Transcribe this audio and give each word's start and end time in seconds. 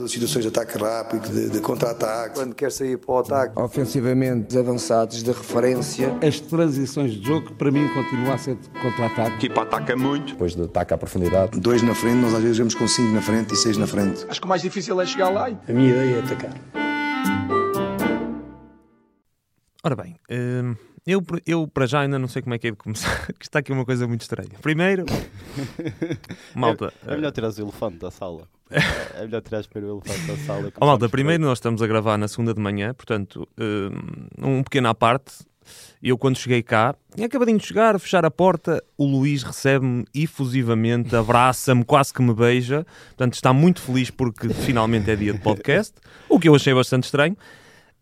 Pelas 0.00 0.12
situações 0.12 0.42
de 0.44 0.48
ataque 0.48 0.78
rápido, 0.78 1.28
de, 1.28 1.50
de 1.50 1.60
contra-ataque. 1.60 2.34
Quando 2.34 2.54
quer 2.54 2.72
sair 2.72 2.96
para 2.96 3.12
o 3.12 3.18
ataque, 3.18 3.60
ofensivamente 3.60 4.56
avançados 4.56 5.22
de 5.22 5.30
referência. 5.30 6.16
As 6.26 6.40
transições 6.40 7.12
de 7.12 7.26
jogo, 7.26 7.52
para 7.52 7.70
mim, 7.70 7.86
continua 7.88 8.32
a 8.32 8.38
ser 8.38 8.54
de 8.54 8.66
contra-ataque. 8.70 9.30
A 9.30 9.36
equipa 9.36 9.60
ataca 9.60 9.94
muito. 9.94 10.32
Depois 10.32 10.54
do 10.54 10.64
ataque 10.64 10.94
à 10.94 10.96
profundidade. 10.96 11.60
Dois 11.60 11.82
na 11.82 11.94
frente, 11.94 12.16
nós 12.16 12.32
às 12.32 12.40
vezes 12.40 12.56
vemos 12.56 12.74
com 12.74 12.88
cinco 12.88 13.12
na 13.12 13.20
frente 13.20 13.52
e 13.52 13.56
seis 13.58 13.76
na 13.76 13.86
frente. 13.86 14.24
Acho 14.26 14.40
que 14.40 14.46
o 14.46 14.48
mais 14.48 14.62
difícil 14.62 14.98
é 14.98 15.04
chegar 15.04 15.28
lá. 15.28 15.50
A 15.68 15.72
minha 15.72 15.90
ideia 15.90 16.16
é 16.16 16.18
atacar. 16.20 16.54
Ora 19.84 19.96
bem, 19.96 20.16
hum, 20.30 20.76
eu, 21.06 21.22
eu 21.46 21.68
para 21.68 21.84
já 21.84 22.00
ainda 22.00 22.18
não 22.18 22.28
sei 22.28 22.40
como 22.40 22.54
é 22.54 22.58
que 22.58 22.68
é 22.68 22.70
de 22.70 22.76
começar, 22.78 23.26
que 23.38 23.44
está 23.44 23.58
aqui 23.58 23.70
uma 23.70 23.84
coisa 23.84 24.08
muito 24.08 24.22
estranha. 24.22 24.58
Primeiro, 24.62 25.04
malta. 26.56 26.90
É, 27.06 27.12
é 27.12 27.16
melhor 27.16 27.32
tirar 27.32 27.50
o 27.50 27.60
elefante 27.60 27.98
da 27.98 28.10
sala. 28.10 28.48
É 29.14 29.22
melhor 29.22 29.42
tirar 29.42 29.64
primeiro 29.66 29.96
o 29.96 29.98
elefante 29.98 30.26
da 30.26 30.36
sala. 30.46 30.72
Oh, 30.80 30.86
malta, 30.86 31.08
primeiro 31.08 31.42
nós 31.42 31.58
estamos 31.58 31.82
a 31.82 31.86
gravar 31.86 32.16
na 32.16 32.28
segunda 32.28 32.54
de 32.54 32.60
manhã, 32.60 32.94
portanto, 32.94 33.48
hum, 33.58 34.58
um 34.58 34.62
pequeno 34.62 34.88
à 34.88 34.94
parte. 34.94 35.32
Eu, 36.02 36.16
quando 36.16 36.38
cheguei 36.38 36.62
cá, 36.62 36.94
tinha 37.14 37.26
acabadinho 37.26 37.58
de 37.58 37.66
chegar, 37.66 37.98
fechar 38.00 38.24
a 38.24 38.30
porta, 38.30 38.82
o 38.96 39.04
Luís 39.04 39.42
recebe-me 39.42 40.04
efusivamente, 40.14 41.14
abraça-me, 41.14 41.84
quase 41.84 42.12
que 42.12 42.22
me 42.22 42.32
beija. 42.32 42.86
Portanto, 43.08 43.34
está 43.34 43.52
muito 43.52 43.80
feliz 43.80 44.10
porque 44.10 44.48
finalmente 44.48 45.10
é 45.10 45.16
dia 45.16 45.32
de 45.32 45.40
podcast, 45.40 45.94
o 46.28 46.40
que 46.40 46.48
eu 46.48 46.54
achei 46.54 46.72
bastante 46.72 47.04
estranho. 47.04 47.36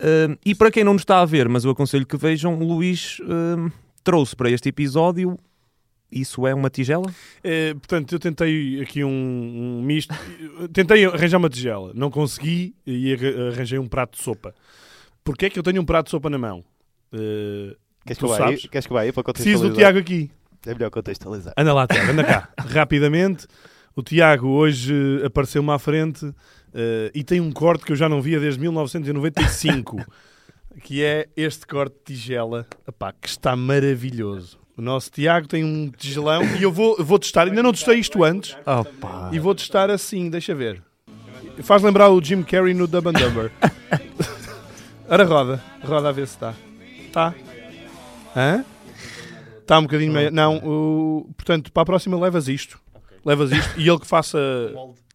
Uh, 0.00 0.38
e 0.44 0.54
para 0.54 0.70
quem 0.70 0.84
não 0.84 0.92
nos 0.92 1.02
está 1.02 1.20
a 1.20 1.24
ver, 1.24 1.48
mas 1.48 1.64
eu 1.64 1.72
aconselho 1.72 2.06
que 2.06 2.16
vejam, 2.16 2.56
o 2.56 2.64
Luís 2.64 3.18
uh, 3.20 3.70
trouxe 4.04 4.36
para 4.36 4.48
este 4.50 4.68
episódio. 4.68 5.38
Isso 6.10 6.46
é 6.46 6.54
uma 6.54 6.70
tigela? 6.70 7.12
É, 7.42 7.74
portanto, 7.74 8.12
eu 8.12 8.18
tentei 8.18 8.80
aqui 8.80 9.04
um, 9.04 9.08
um 9.10 9.82
misto. 9.82 10.14
tentei 10.72 11.04
arranjar 11.04 11.38
uma 11.38 11.50
tigela, 11.50 11.92
não 11.94 12.10
consegui 12.10 12.74
e 12.86 13.14
arranjei 13.52 13.78
um 13.78 13.86
prato 13.86 14.16
de 14.16 14.24
sopa. 14.24 14.54
Porquê 15.22 15.46
é 15.46 15.50
que 15.50 15.58
eu 15.58 15.62
tenho 15.62 15.82
um 15.82 15.84
prato 15.84 16.06
de 16.06 16.10
sopa 16.10 16.30
na 16.30 16.38
mão? 16.38 16.64
Uh, 17.12 17.76
queres, 18.04 18.18
que 18.18 18.24
eu 18.24 18.28
sabes? 18.28 18.66
Queres 18.66 18.86
que 18.86 18.92
vai 18.92 19.12
para 19.12 19.32
Preciso 19.32 19.68
do 19.68 19.74
Tiago 19.74 19.98
aqui. 19.98 20.30
É 20.66 20.72
melhor 20.72 20.90
contextualizar. 20.90 21.52
Anda 21.56 21.74
lá, 21.74 21.86
Tiago, 21.86 22.12
anda 22.12 22.24
cá. 22.24 22.48
Rapidamente. 22.58 23.46
O 23.94 24.02
Tiago 24.02 24.48
hoje 24.48 24.94
apareceu-me 25.24 25.70
à 25.70 25.78
frente 25.78 26.32
Uh, 26.68 27.08
e 27.14 27.24
tem 27.24 27.40
um 27.40 27.50
corte 27.50 27.84
que 27.84 27.92
eu 27.92 27.96
já 27.96 28.08
não 28.08 28.20
via 28.20 28.38
desde 28.38 28.60
1995, 28.60 30.04
que 30.82 31.02
é 31.02 31.28
este 31.36 31.66
corte 31.66 31.96
de 31.96 32.14
tigela, 32.14 32.66
epá, 32.86 33.12
que 33.12 33.28
está 33.28 33.56
maravilhoso. 33.56 34.58
O 34.78 34.80
nosso 34.80 35.10
Tiago 35.10 35.48
tem 35.48 35.64
um 35.64 35.90
tigelão 35.90 36.40
e 36.56 36.62
eu 36.62 36.70
vou, 36.70 36.96
vou 37.02 37.18
testar, 37.18 37.48
ainda 37.48 37.64
não 37.64 37.72
testei 37.72 37.98
isto 37.98 38.22
antes, 38.22 38.56
Opa. 38.64 39.28
e 39.32 39.38
vou 39.40 39.52
testar 39.52 39.90
assim, 39.90 40.30
deixa 40.30 40.54
ver. 40.54 40.80
Faz 41.64 41.82
lembrar 41.82 42.10
o 42.10 42.22
Jim 42.22 42.44
Carrey 42.44 42.74
no 42.74 42.86
Dumb 42.86 43.08
and 43.08 43.14
Dumber. 43.14 43.50
Ora, 45.10 45.24
roda, 45.24 45.64
roda 45.82 46.10
a 46.10 46.12
ver 46.12 46.28
se 46.28 46.34
está. 46.34 46.54
Está? 47.08 47.34
Hã? 48.36 48.64
Está 49.60 49.80
um 49.80 49.82
bocadinho 49.82 50.12
meio. 50.12 50.30
Não, 50.30 50.58
o... 50.58 51.28
portanto, 51.36 51.72
para 51.72 51.82
a 51.82 51.86
próxima 51.86 52.16
levas 52.16 52.46
isto. 52.46 52.78
Levas 53.24 53.50
isto 53.50 53.80
e 53.80 53.88
ele 53.88 53.98
que 53.98 54.06
faça 54.06 54.38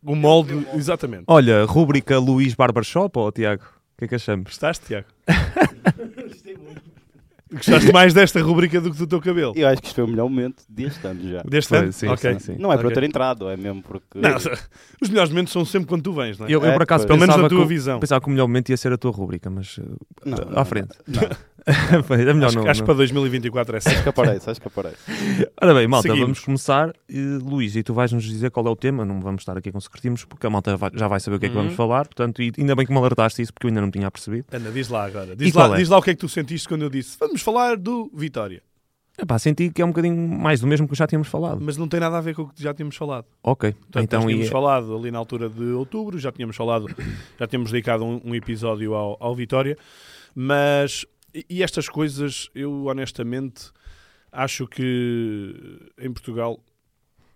o 0.04 0.14
molde, 0.14 0.68
exatamente. 0.74 1.24
Olha, 1.26 1.64
rúbrica 1.64 2.20
Luís 2.20 2.54
Barbershop, 2.54 3.18
ou 3.18 3.32
Tiago? 3.32 3.64
O 3.64 4.00
que 4.00 4.06
é 4.06 4.08
que 4.10 4.16
achamos? 4.16 4.44
Gostaste, 4.44 4.88
Tiago? 4.88 5.08
Gostaste 7.54 7.92
mais 7.92 8.14
desta 8.14 8.42
rubrica 8.42 8.82
do 8.82 8.92
que 8.92 8.98
do 8.98 9.08
teu 9.08 9.22
cabelo? 9.22 9.54
Eu 9.56 9.68
acho 9.68 9.82
que 9.82 9.88
isto 9.88 9.96
foi 9.96 10.04
o 10.04 10.08
melhor 10.08 10.28
momento 10.30 10.64
deste 10.68 11.06
ano 11.06 11.30
já. 11.30 11.44
Deste 11.44 11.70
foi, 11.70 11.78
ano? 11.78 11.94
Sim, 11.94 12.08
okay. 12.08 12.34
sim, 12.34 12.40
sim. 12.40 12.56
Não 12.58 12.72
é 12.72 12.76
okay. 12.76 12.86
para 12.86 12.90
eu 12.90 12.94
ter 12.94 13.04
entrado, 13.04 13.50
é 13.50 13.56
mesmo 13.56 13.82
porque. 13.84 14.20
Não, 14.20 14.36
os 15.02 15.10
melhores 15.10 15.30
momentos 15.30 15.54
são 15.54 15.64
sempre 15.64 15.88
quando 15.88 16.04
tu 16.04 16.14
vens, 16.14 16.38
não 16.38 16.48
é? 16.48 16.50
Eu, 16.50 16.62
eu 16.62 16.70
é, 16.70 16.74
por 16.74 16.82
acaso, 16.84 17.06
pelo 17.06 17.20
menos 17.20 17.36
na 17.36 17.48
tua 17.48 17.62
que, 17.62 17.68
visão. 17.68 18.00
Pensava 18.00 18.22
que 18.22 18.28
o 18.28 18.32
melhor 18.32 18.48
momento 18.48 18.70
ia 18.70 18.78
ser 18.78 18.92
a 18.92 18.98
tua 18.98 19.12
rubrica, 19.12 19.50
mas 19.50 19.80
não, 20.26 20.38
à 20.38 20.56
não, 20.56 20.66
frente. 20.66 20.98
Não. 21.08 21.22
é 22.10 22.34
melhor 22.34 22.48
acho, 22.48 22.58
não. 22.60 22.68
Acho 22.68 22.80
não. 22.82 22.86
para 22.86 22.96
2024 22.96 23.76
é 23.76 23.78
assim. 23.78 23.90
Acho 23.90 24.04
que 24.04 24.10
aparece, 24.10 24.50
acho 24.50 24.62
que 24.62 24.68
aparece. 24.68 24.98
Ora 25.62 25.74
bem, 25.74 25.88
malta, 25.88 26.08
Seguimos. 26.10 26.22
vamos 26.26 26.40
começar. 26.40 26.90
Uh, 26.90 27.40
Luís, 27.44 27.76
e 27.76 27.84
tu 27.84 27.94
vais 27.94 28.12
nos 28.12 28.24
dizer 28.24 28.52
qual 28.52 28.66
é 28.68 28.70
o 28.70 28.76
tema, 28.76 29.06
não 29.06 29.20
vamos 29.22 29.42
estar 29.42 29.58
aqui 29.58 29.72
com 29.72 29.80
secretismos, 29.80 30.26
porque 30.26 30.46
a 30.46 30.50
malta 30.50 30.76
vai, 30.76 30.92
já 30.94 31.08
vai 31.08 31.20
saber 31.20 31.38
o 31.38 31.40
que 31.40 31.46
é 31.46 31.50
que 31.50 31.56
vamos 31.56 31.72
Uhum. 31.72 31.78
falar, 31.78 32.06
portanto, 32.06 32.42
e 32.42 32.52
ainda 32.58 32.76
bem 32.76 32.86
que 32.86 32.92
me 32.92 32.98
alertaste 32.98 33.42
isso, 33.42 33.54
porque 33.54 33.66
eu 33.66 33.70
ainda 33.70 33.82
não 33.82 33.90
tinha 33.92 34.10
percebido. 34.12 34.46
Anda, 34.52 34.72
diz 34.72 34.90
lá 34.90 35.06
agora. 35.06 35.34
E 35.34 35.36
Diz 35.36 35.54
lá, 35.54 35.74
é? 35.74 35.78
diz 35.78 35.90
lá 35.90 35.98
o 35.98 36.02
que 36.02 36.10
é 36.12 36.14
que 36.14 36.20
tu 36.20 36.30
sentiste 36.30 36.68
quando 36.68 36.82
eu 36.84 36.90
disse 36.90 37.18
vamos 37.20 37.42
falar 37.42 37.78
do 37.78 38.12
Vitória. 38.14 38.62
Epá, 39.16 39.38
senti 39.38 39.70
que 39.70 39.80
é 39.80 39.86
um 39.86 39.90
bocadinho 39.90 40.18
mais 40.18 40.60
do 40.60 40.66
mesmo 40.66 40.88
que 40.88 40.96
já 40.96 41.06
tínhamos 41.06 41.28
falado. 41.28 41.60
Mas 41.62 41.78
não 41.78 41.88
tem 41.88 42.00
nada 42.00 42.18
a 42.18 42.22
ver 42.22 42.34
com 42.34 42.42
o 42.42 42.48
que 42.50 42.62
já 42.64 42.74
tínhamos 42.74 42.96
falado. 42.96 43.26
Ok, 43.44 43.72
Portanto, 43.74 44.04
então 44.04 44.22
tínhamos 44.26 44.48
e... 44.48 44.50
falado 44.50 44.98
ali 44.98 45.12
na 45.12 45.20
altura 45.20 45.48
de 45.50 45.64
outubro, 45.66 46.18
já 46.18 46.32
tínhamos 46.32 46.56
falado, 46.56 46.88
já 47.40 47.46
tínhamos 47.46 47.72
dedicado 47.72 48.04
um, 48.04 48.20
um 48.26 48.34
episódio 48.34 48.96
ao, 48.96 49.16
ao 49.20 49.36
Vitória, 49.36 49.78
mas 50.36 51.06
e- 51.34 51.46
e 51.50 51.64
estas 51.64 51.88
coisas 51.90 52.50
eu 52.54 52.86
honestamente 52.86 53.72
acho 54.32 54.68
que 54.68 55.82
em 56.00 56.12
Portugal 56.12 56.64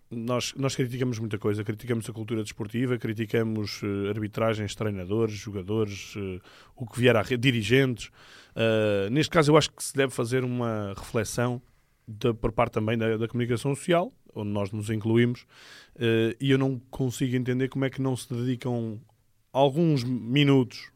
nós, 0.10 0.54
nós 0.56 0.74
criticamos 0.76 1.20
muita 1.20 1.38
coisa, 1.38 1.64
criticamos 1.64 2.10
a 2.10 2.14
cultura 2.14 2.42
desportiva, 2.42 2.98
criticamos 2.98 3.82
eh, 3.84 4.10
arbitragens, 4.10 4.74
treinadores, 4.74 5.36
jogadores, 5.36 6.14
eh, 6.16 6.40
o 6.76 6.86
que 6.88 7.00
vier 7.00 7.16
a 7.18 7.22
dirigentes. 7.24 8.10
Uh, 8.56 9.10
neste 9.12 9.30
caso, 9.30 9.52
eu 9.52 9.58
acho 9.58 9.70
que 9.72 9.84
se 9.84 9.94
deve 9.94 10.12
fazer 10.12 10.44
uma 10.44 10.94
reflexão 10.98 11.62
da- 12.08 12.34
por 12.34 12.52
parte 12.52 12.72
também 12.74 12.98
da, 12.98 13.16
da 13.18 13.28
comunicação 13.28 13.76
social, 13.76 14.12
onde 14.34 14.50
nós 14.50 14.72
nos 14.72 14.90
incluímos, 14.90 15.42
uh, 15.98 16.34
e 16.40 16.50
eu 16.52 16.58
não 16.58 16.80
consigo 16.90 17.36
entender 17.36 17.68
como 17.68 17.86
é 17.86 17.90
que 17.90 18.02
não 18.02 18.16
se 18.16 18.34
dedicam 18.34 19.00
alguns 19.54 20.04
minutos, 20.04 20.90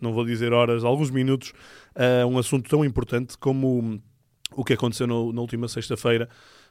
não 0.00 0.12
vou 0.12 0.24
dizer 0.24 0.52
horas, 0.52 0.84
alguns 0.84 1.10
minutos 1.10 1.52
a 1.94 2.26
um 2.26 2.38
assunto 2.38 2.68
tão 2.68 2.84
importante 2.84 3.36
como 3.38 4.00
o 4.54 4.64
que 4.64 4.72
aconteceu 4.74 5.06
no- 5.06 5.32
na 5.32 5.40
última 5.40 5.66
sexta-feira 5.68 6.28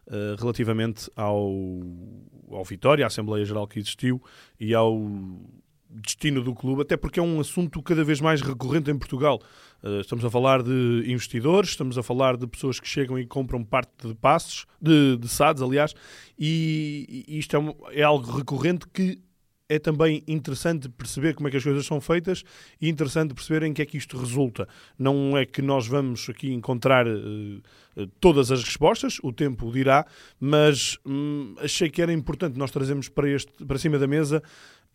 uh, 0.07 0.39
relativamente 0.39 1.09
ao, 1.15 1.51
ao 2.51 2.63
Vitória, 2.63 3.05
à 3.05 3.07
Assembleia 3.07 3.43
Geral 3.45 3.67
que 3.67 3.79
existiu 3.79 4.21
e 4.59 4.73
ao 4.73 4.97
destino 5.89 6.41
do 6.41 6.53
clube, 6.53 6.81
até 6.81 6.97
porque 6.97 7.19
é 7.19 7.23
um 7.23 7.39
assunto 7.39 7.81
cada 7.81 8.03
vez 8.03 8.19
mais 8.19 8.41
recorrente 8.41 8.91
em 8.91 8.97
Portugal. 8.97 9.39
Uh, 9.83 10.01
estamos 10.01 10.25
a 10.25 10.29
falar 10.29 10.61
de 10.63 11.03
investidores, 11.07 11.69
estamos 11.71 11.97
a 11.97 12.03
falar 12.03 12.35
de 12.37 12.45
pessoas 12.47 12.79
que 12.79 12.87
chegam 12.87 13.17
e 13.19 13.25
compram 13.25 13.63
parte 13.63 14.07
de 14.07 14.13
passes, 14.15 14.65
de, 14.81 15.15
de 15.17 15.27
SADs, 15.27 15.61
aliás, 15.61 15.93
e, 16.37 17.25
e 17.27 17.37
isto 17.39 17.55
é, 17.55 17.59
um- 17.59 17.75
é 17.91 18.01
algo 18.03 18.29
recorrente 18.31 18.85
que 18.91 19.19
é 19.67 19.79
também 19.79 20.23
interessante 20.27 20.87
perceber 20.87 21.33
como 21.33 21.47
é 21.47 21.51
que 21.51 21.57
as 21.57 21.63
coisas 21.63 21.85
são 21.85 21.99
feitas 21.99 22.43
e 22.79 22.87
interessante 22.87 23.33
perceber 23.33 23.63
em 23.65 23.73
que 23.73 23.81
é 23.81 23.85
que 23.85 23.97
isto 23.97 24.17
resulta. 24.17 24.67
Não 24.97 25.37
é 25.37 25.45
que 25.45 25.61
nós 25.61 25.87
vamos 25.87 26.29
aqui 26.29 26.53
encontrar 26.53 27.07
eh, 27.07 28.07
todas 28.19 28.51
as 28.51 28.63
respostas, 28.63 29.17
o 29.23 29.33
tempo 29.33 29.71
dirá, 29.71 30.05
mas 30.39 30.97
hum, 31.05 31.55
achei 31.59 31.89
que 31.89 32.01
era 32.01 32.13
importante 32.13 32.57
nós 32.57 32.71
trazermos 32.71 33.09
para, 33.09 33.29
este, 33.29 33.51
para 33.65 33.77
cima 33.79 33.97
da 33.97 34.07
mesa 34.07 34.43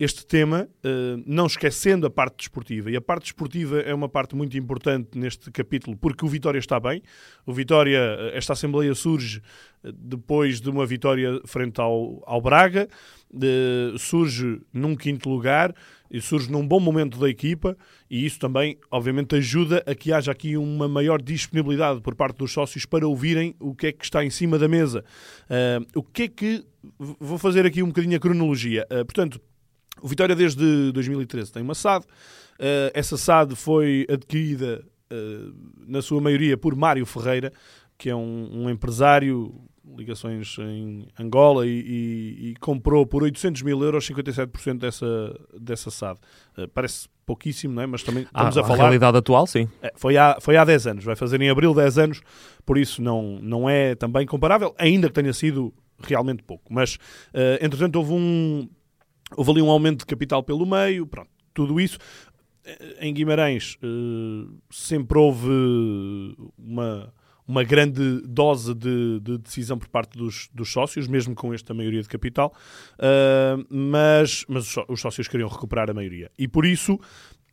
este 0.03 0.25
tema, 0.25 0.67
eh, 0.83 1.21
não 1.27 1.45
esquecendo 1.45 2.07
a 2.07 2.09
parte 2.09 2.37
desportiva. 2.37 2.89
E 2.89 2.95
a 2.95 3.01
parte 3.01 3.25
desportiva 3.25 3.81
é 3.81 3.93
uma 3.93 4.09
parte 4.09 4.35
muito 4.35 4.57
importante 4.57 5.15
neste 5.15 5.51
capítulo, 5.51 5.95
porque 5.95 6.25
o 6.25 6.27
Vitória 6.27 6.57
está 6.57 6.79
bem. 6.79 7.03
O 7.45 7.53
Vitória, 7.53 7.99
eh, 7.99 8.31
esta 8.35 8.53
Assembleia 8.53 8.95
surge 8.95 9.43
eh, 9.83 9.91
depois 9.95 10.59
de 10.59 10.71
uma 10.71 10.87
vitória 10.87 11.39
frente 11.45 11.79
ao, 11.79 12.19
ao 12.25 12.41
Braga, 12.41 12.87
surge 13.99 14.59
num 14.73 14.95
quinto 14.95 15.29
lugar 15.29 15.73
e 16.09 16.19
surge 16.19 16.51
num 16.51 16.67
bom 16.67 16.79
momento 16.79 17.17
da 17.17 17.29
equipa 17.29 17.77
e 18.09 18.25
isso 18.25 18.39
também, 18.39 18.77
obviamente, 18.89 19.35
ajuda 19.35 19.83
a 19.85 19.93
que 19.93 20.11
haja 20.11 20.31
aqui 20.31 20.57
uma 20.57 20.87
maior 20.87 21.21
disponibilidade 21.21 22.01
por 22.01 22.15
parte 22.15 22.37
dos 22.37 22.51
sócios 22.51 22.85
para 22.85 23.07
ouvirem 23.07 23.55
o 23.59 23.73
que 23.75 23.87
é 23.87 23.91
que 23.91 24.03
está 24.03 24.25
em 24.25 24.29
cima 24.31 24.57
da 24.57 24.67
mesa. 24.67 25.05
O 25.95 26.03
que 26.03 26.23
é 26.23 26.27
que... 26.27 26.65
Vou 26.97 27.37
fazer 27.37 27.65
aqui 27.65 27.81
um 27.81 27.87
bocadinho 27.87 28.17
a 28.17 28.19
cronologia. 28.19 28.85
Portanto, 29.05 29.39
o 30.01 30.07
Vitória 30.07 30.35
desde 30.35 30.91
2013 30.91 31.51
tem 31.51 31.63
uma 31.63 31.73
SAD. 31.75 32.05
Uh, 32.05 32.91
essa 32.93 33.17
SAD 33.17 33.55
foi 33.55 34.05
adquirida 34.09 34.85
uh, 35.11 35.53
na 35.87 36.01
sua 36.01 36.21
maioria 36.21 36.55
por 36.57 36.75
Mário 36.75 37.05
Ferreira, 37.05 37.51
que 37.97 38.09
é 38.09 38.15
um, 38.15 38.49
um 38.65 38.69
empresário 38.69 39.53
ligações 39.97 40.55
em 40.59 41.05
Angola 41.19 41.65
e, 41.67 41.69
e- 41.71 42.49
e 42.51 42.55
comprou 42.61 43.05
por 43.05 43.23
800 43.23 43.61
mil 43.63 43.81
euros 43.83 44.07
57% 44.07 44.77
dessa, 44.77 45.39
dessa 45.59 45.91
SAD. 45.91 46.19
Eh, 46.57 46.67
parece 46.73 47.09
pouquíssimo, 47.25 47.73
não 47.73 47.81
é? 47.81 47.87
mas 47.87 48.01
também 48.01 48.23
Ah, 48.33 48.47
estamos 48.47 48.57
a 48.57 48.61
a 48.61 48.63
falar. 48.63 48.83
realidade 48.83 49.17
atual, 49.17 49.45
sim. 49.47 49.67
É, 49.81 49.91
foi, 49.97 50.15
há, 50.17 50.37
foi 50.39 50.55
há 50.55 50.63
10 50.63 50.87
anos, 50.87 51.03
vai 51.03 51.15
fazer 51.15 51.41
em 51.41 51.49
abril 51.49 51.73
10 51.73 51.97
anos, 51.97 52.21
por 52.65 52.77
isso 52.77 53.01
não, 53.01 53.37
não 53.41 53.69
é 53.69 53.93
também 53.95 54.25
comparável, 54.25 54.73
ainda 54.77 55.07
que 55.09 55.13
tenha 55.13 55.33
sido 55.33 55.73
realmente 56.01 56.41
pouco. 56.43 56.71
Mas, 56.73 56.97
entretanto, 57.59 57.97
houve, 57.97 58.13
um, 58.13 58.69
houve 59.35 59.51
ali 59.51 59.61
um 59.61 59.69
aumento 59.69 59.99
de 59.99 60.05
capital 60.05 60.43
pelo 60.43 60.65
meio, 60.65 61.05
pronto, 61.07 61.29
tudo 61.53 61.79
isso. 61.79 61.97
Eh, 62.65 62.97
Em 63.07 63.13
Guimarães 63.13 63.77
eh, 63.81 64.47
sempre 64.69 65.17
houve 65.17 65.49
uma, 66.57 67.13
uma 67.47 67.63
grande 67.63 68.21
dose 68.27 68.73
de, 68.73 69.19
de 69.19 69.37
decisão 69.37 69.77
por 69.77 69.87
parte 69.87 70.17
dos, 70.17 70.49
dos 70.53 70.71
sócios, 70.71 71.07
mesmo 71.07 71.33
com 71.35 71.53
esta 71.53 71.73
maioria 71.73 72.01
de 72.01 72.07
capital, 72.09 72.53
eh, 72.99 73.57
mas, 73.69 74.45
mas 74.47 74.63
os 74.65 74.69
só- 74.73 74.85
os 74.87 75.01
sócios 75.01 75.27
queriam 75.27 75.49
recuperar 75.49 75.89
a 75.89 75.93
maioria. 75.93 76.29
E 76.37 76.47
por 76.47 76.65
isso, 76.65 76.99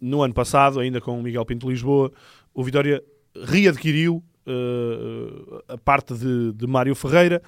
no 0.01 0.23
ano 0.23 0.35
passado, 0.35 0.79
ainda 0.81 1.01
com 1.01 1.19
o 1.19 1.23
Miguel 1.23 1.45
Pinto 1.45 1.69
Lisboa, 1.71 2.13
o 2.55 2.63
Vitória 2.63 3.03
readquiriu 3.45 4.23
eh, 4.47 5.63
a 5.69 5.79
parte 5.79 6.15
de, 6.15 6.53
de 6.53 6.67
Mário 6.67 6.95
Ferreira 6.95 7.43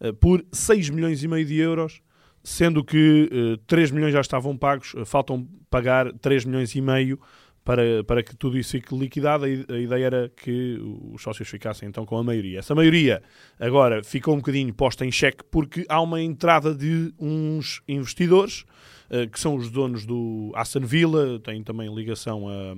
eh, 0.00 0.12
por 0.12 0.44
6 0.52 0.90
milhões 0.90 1.22
e 1.22 1.28
meio 1.28 1.44
de 1.46 1.56
euros, 1.56 2.00
sendo 2.42 2.82
que 2.84 3.28
eh, 3.32 3.60
3 3.66 3.90
milhões 3.90 4.12
já 4.12 4.20
estavam 4.20 4.56
pagos, 4.56 4.94
eh, 4.96 5.04
faltam 5.04 5.46
pagar 5.68 6.12
3 6.14 6.44
milhões 6.44 6.74
e 6.74 6.80
meio 6.80 7.20
para, 7.64 8.02
para 8.04 8.22
que 8.22 8.34
tudo 8.34 8.58
isso 8.58 8.72
fique 8.72 8.96
liquidado. 8.96 9.44
A, 9.44 9.48
ideia 9.48 10.06
era 10.06 10.28
que 10.28 10.78
os 11.12 11.22
sócios 11.22 11.48
ficassem 11.48 11.88
então 11.88 12.06
com 12.06 12.16
a 12.16 12.24
maioria. 12.24 12.58
Essa 12.58 12.74
maioria 12.74 13.22
agora 13.58 14.02
ficou 14.02 14.34
um 14.34 14.38
bocadinho 14.38 14.72
posta 14.72 15.04
em 15.04 15.12
xeque 15.12 15.44
porque 15.50 15.84
há 15.88 16.00
uma 16.00 16.20
entrada 16.20 16.74
de 16.74 17.12
uns 17.18 17.82
investidores 17.86 18.64
eh, 19.10 19.26
que 19.26 19.38
são 19.38 19.56
os 19.56 19.70
donos 19.70 20.06
do 20.06 20.52
Aston 20.54 20.80
Villa, 20.80 21.38
têm 21.40 21.62
também 21.62 21.92
ligação 21.94 22.48
a, 22.48 22.74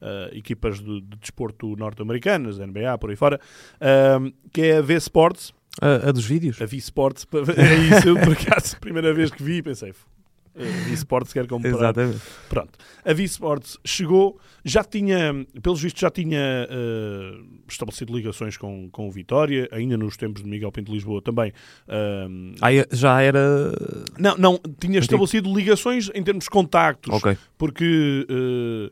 a 0.00 0.36
equipas 0.36 0.78
de, 0.78 1.00
de 1.00 1.16
desporto 1.16 1.74
norte-americanas, 1.76 2.58
NBA, 2.58 2.98
por 2.98 3.10
aí 3.10 3.16
fora, 3.16 3.40
ahm, 3.80 4.30
que 4.52 4.62
é 4.62 4.76
a 4.76 4.82
V-Sports, 4.82 5.52
A, 5.80 6.08
a 6.08 6.12
dos 6.12 6.24
vídeos. 6.24 6.60
a 6.60 6.66
V-Sports, 6.66 7.26
é 7.56 7.96
isso, 7.96 8.08
eu 8.08 8.14
por 8.20 8.32
acaso, 8.32 8.76
primeira 8.80 9.12
vez 9.14 9.30
que 9.30 9.42
vi, 9.42 9.62
pensei, 9.62 9.92
a 10.56 10.62
V-Sports 10.88 11.32
quer 11.32 11.46
comprar. 11.46 11.70
Exatamente. 11.70 12.18
Pronto. 12.48 12.72
A 13.04 13.12
V-Sports 13.14 13.78
chegou, 13.84 14.38
já 14.64 14.82
tinha, 14.84 15.32
pelos 15.62 15.80
vistos, 15.80 16.00
já 16.00 16.10
tinha 16.10 16.38
eh, 16.68 17.38
estabelecido 17.68 18.14
ligações 18.14 18.56
com, 18.56 18.90
com 18.90 19.08
o 19.08 19.10
Vitória, 19.12 19.68
ainda 19.72 19.96
nos 19.96 20.16
tempos 20.16 20.42
de 20.42 20.48
Miguel 20.48 20.70
Pinto 20.72 20.90
de 20.90 20.96
Lisboa 20.96 21.22
também. 21.22 21.52
ahm, 21.88 22.52
Ah, 22.60 22.74
é- 22.74 22.86
já 22.92 23.22
era. 23.22 23.72
não, 24.18 24.36
não, 24.36 24.60
tinha 24.78 24.98
estabelecido 24.98 25.54
ligações 25.54 26.10
em 26.14 26.22
termos 26.22 26.44
de 26.44 26.50
contactos, 26.50 27.14
Ok. 27.14 27.38
porque 27.56 28.26
eh, 28.28 28.90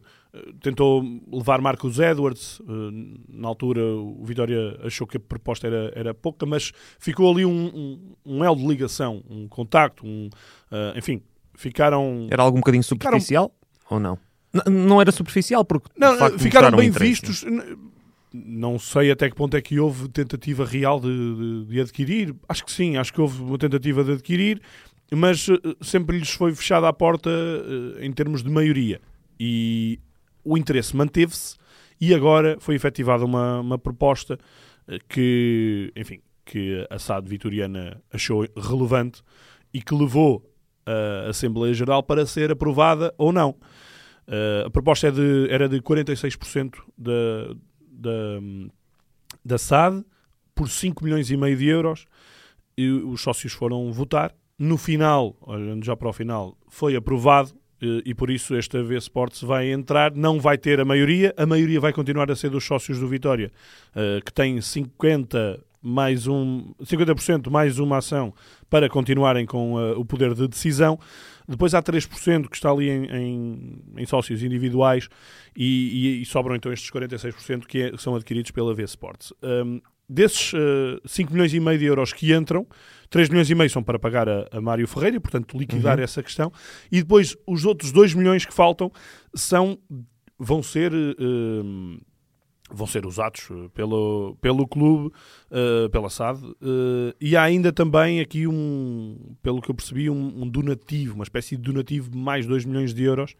tentou 0.60 1.02
levar 1.32 1.60
Marcos 1.60 1.98
Edwards. 1.98 2.60
eh, 2.60 3.24
na 3.28 3.48
altura, 3.48 3.80
o 3.84 4.22
Vitória 4.24 4.78
achou 4.84 5.06
que 5.06 5.16
a 5.16 5.20
proposta 5.20 5.66
era, 5.66 5.92
era 5.94 6.14
pouca, 6.14 6.44
mas 6.46 6.72
ficou 6.98 7.30
ali 7.32 7.44
um, 7.44 7.66
um, 7.66 8.14
um 8.26 8.44
elo 8.44 8.56
de 8.56 8.66
ligação, 8.66 9.22
um 9.28 9.48
contacto, 9.48 10.06
um, 10.06 10.28
eh, 10.70 10.94
enfim, 10.96 11.22
ficaram. 11.54 12.26
Era 12.30 12.42
algo 12.42 12.56
um 12.56 12.60
bocadinho 12.60 12.82
superficial 12.84 13.52
ou 13.90 13.98
não? 13.98 14.18
N- 14.52 14.86
não 14.86 15.00
era 15.00 15.10
superficial 15.12 15.64
porque 15.64 15.88
Não, 15.96 16.16
facto, 16.16 16.38
ficaram 16.38 16.70
mostraram 16.70 16.78
bem 16.78 16.88
interesse, 16.88 17.10
vistos. 17.26 17.44
Não 18.32 18.78
sei 18.78 19.10
até 19.10 19.28
que 19.30 19.34
ponto 19.34 19.56
é 19.56 19.60
que 19.62 19.80
houve 19.80 20.06
tentativa 20.08 20.64
real 20.64 21.00
de, 21.00 21.08
de- 21.08 21.64
de 21.66 21.80
adquirir. 21.80 22.34
Acho 22.46 22.64
que 22.64 22.70
sim, 22.72 22.96
acho 22.98 23.12
que 23.12 23.20
houve 23.20 23.42
uma 23.42 23.56
tentativa 23.56 24.04
de 24.04 24.12
adquirir, 24.12 24.60
mas 25.10 25.48
eh, 25.48 25.56
sempre 25.80 26.18
lhes 26.18 26.30
foi 26.30 26.54
fechada 26.54 26.86
a 26.86 26.92
porta 26.92 27.30
eh, 27.30 28.04
em 28.04 28.12
termos 28.12 28.42
de 28.42 28.50
maioria. 28.50 29.00
E 29.40 29.98
o 30.48 30.56
interesse 30.58 30.96
manteve-se 30.96 31.56
e 32.00 32.14
agora 32.14 32.56
foi 32.60 32.74
efetivada 32.74 33.24
uma, 33.24 33.60
uma 33.60 33.78
proposta 33.78 34.38
eh, 34.86 34.98
que, 35.08 35.92
enfim, 35.96 36.20
que 36.44 36.86
a 36.88 36.98
SAD 36.98 37.28
vitoriana 37.28 38.02
achou 38.12 38.46
relevante 38.56 39.22
e 39.74 39.82
que 39.82 39.94
levou 39.94 40.50
a 40.86 41.28
Assembleia 41.28 41.74
Geral 41.74 42.02
para 42.02 42.24
ser 42.24 42.50
aprovada 42.50 43.12
ou 43.18 43.32
não. 43.32 43.50
Uh, 44.26 44.66
a 44.66 44.70
proposta 44.70 45.08
é 45.08 45.10
de- 45.10 45.48
era 45.50 45.68
de 45.68 45.80
46% 45.80 46.76
da, 46.96 47.54
da, 47.80 48.40
da 49.44 49.58
SAD 49.58 50.04
por 50.54 50.68
5 50.68 51.04
milhões 51.04 51.30
e 51.30 51.36
meio 51.36 51.56
de 51.56 51.66
euros 51.66 52.06
e 52.76 52.88
os 52.90 53.20
sócios 53.20 53.52
foram 53.52 53.90
votar. 53.92 54.34
No 54.58 54.76
final, 54.76 55.36
olhando 55.42 55.84
já 55.84 55.96
para 55.96 56.08
o 56.08 56.12
final, 56.12 56.56
foi 56.68 56.96
aprovado 56.96 57.50
eh, 57.50 57.57
e 57.80 58.14
por 58.14 58.30
isso 58.30 58.54
esta 58.54 58.82
V 58.82 58.96
Sports 58.96 59.42
vai 59.42 59.70
entrar, 59.70 60.12
não 60.14 60.40
vai 60.40 60.58
ter 60.58 60.80
a 60.80 60.84
maioria, 60.84 61.32
a 61.36 61.46
maioria 61.46 61.80
vai 61.80 61.92
continuar 61.92 62.30
a 62.30 62.36
ser 62.36 62.50
dos 62.50 62.64
sócios 62.64 62.98
do 62.98 63.06
Vitória, 63.08 63.50
eh, 63.94 64.20
que 64.24 64.32
tem 64.32 64.60
50 64.60 65.60
mais 65.80 66.26
um 66.26 66.72
50% 66.82 67.48
mais 67.50 67.78
uma 67.78 67.98
ação 67.98 68.34
para 68.68 68.88
continuarem 68.88 69.46
com 69.46 69.78
eh, 69.78 69.92
o 69.96 70.04
poder 70.04 70.34
de 70.34 70.48
decisão. 70.48 70.98
Depois 71.48 71.72
há 71.72 71.80
3% 71.82 72.48
que 72.48 72.56
está 72.56 72.70
ali 72.70 72.90
em, 72.90 73.04
em- 73.06 73.82
em 73.96 74.04
sócios 74.06 74.42
individuais 74.42 75.08
e, 75.56 76.18
e- 76.18 76.22
e 76.22 76.24
sobram 76.26 76.56
então 76.56 76.72
estes 76.72 76.90
46% 76.90 77.64
que 77.66 77.80
é- 77.82 77.96
são 77.96 78.14
adquiridos 78.16 78.50
pela 78.50 78.74
V 78.74 78.82
Sports. 78.84 79.32
Um, 79.42 79.80
desses 80.08 80.52
uh, 80.52 81.00
5 81.04 81.32
milhões 81.32 81.52
e 81.52 81.60
meio 81.60 81.78
de 81.78 81.84
euros 81.84 82.12
que 82.12 82.32
entram, 82.32 82.66
3 83.10 83.28
milhões 83.28 83.50
e 83.50 83.54
meio 83.54 83.70
são 83.70 83.82
para 83.82 83.98
pagar 83.98 84.28
a, 84.28 84.48
a 84.50 84.60
Mário 84.60 84.86
Ferreira 84.88 85.16
e, 85.16 85.20
portanto, 85.20 85.56
liquidar 85.58 85.98
essa 86.00 86.22
questão. 86.22 86.52
E 86.90 87.00
depois 87.02 87.36
os 87.46 87.64
outros 87.64 87.92
2 87.92 88.14
milhões 88.14 88.44
que 88.44 88.52
faltam 88.54 88.90
são, 89.34 89.78
vão 90.38 90.62
ser. 90.62 90.92
um, 90.94 91.98
vão 92.70 92.86
ser 92.86 93.06
usados 93.06 93.48
eh, 93.50 93.68
pelo, 93.72 94.36
pelo 94.42 94.68
clube, 94.68 95.10
eh, 95.50 95.88
pela 95.88 96.10
SAD, 96.10 96.38
eh, 96.44 97.14
e 97.18 97.34
há 97.34 97.42
ainda 97.42 97.72
também 97.72 98.20
aqui 98.20 98.46
um, 98.46 99.34
pelo 99.42 99.62
que 99.62 99.70
eu 99.70 99.74
percebi, 99.74 100.10
um, 100.10 100.42
um 100.42 100.46
donativo, 100.46 101.14
uma 101.14 101.24
espécie 101.24 101.56
de 101.56 101.62
donativo 101.62 102.10
de 102.10 102.18
mais 102.18 102.44
2 102.46 102.66
milhões 102.66 102.92
de 102.92 103.02
euros, 103.04 103.34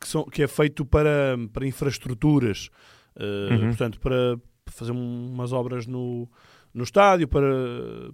que, 0.00 0.08
são, 0.08 0.24
que 0.24 0.42
é 0.42 0.48
feito 0.48 0.84
para, 0.84 1.38
para 1.52 1.64
infraestruturas, 1.64 2.70
eh, 3.14 3.48
Uhum. 3.52 3.68
portanto, 3.68 4.00
para 4.00 4.36
fazer 4.72 4.92
um- 4.92 5.30
umas 5.32 5.52
obras 5.52 5.86
no, 5.86 6.28
no 6.74 6.84
estádio, 6.84 7.28
para, 7.28 7.46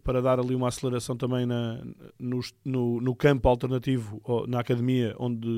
para 0.03 0.21
dar 0.21 0.41
ali 0.41 0.55
uma 0.55 0.69
aceleração 0.69 1.17
também 1.17 1.47
na, 1.47 1.81
no, 2.19 2.41
no, 2.65 3.01
no 3.01 3.15
campo 3.15 3.49
alternativo, 3.49 4.21
na 4.49 4.61
academia, 4.61 5.15
onde 5.19 5.49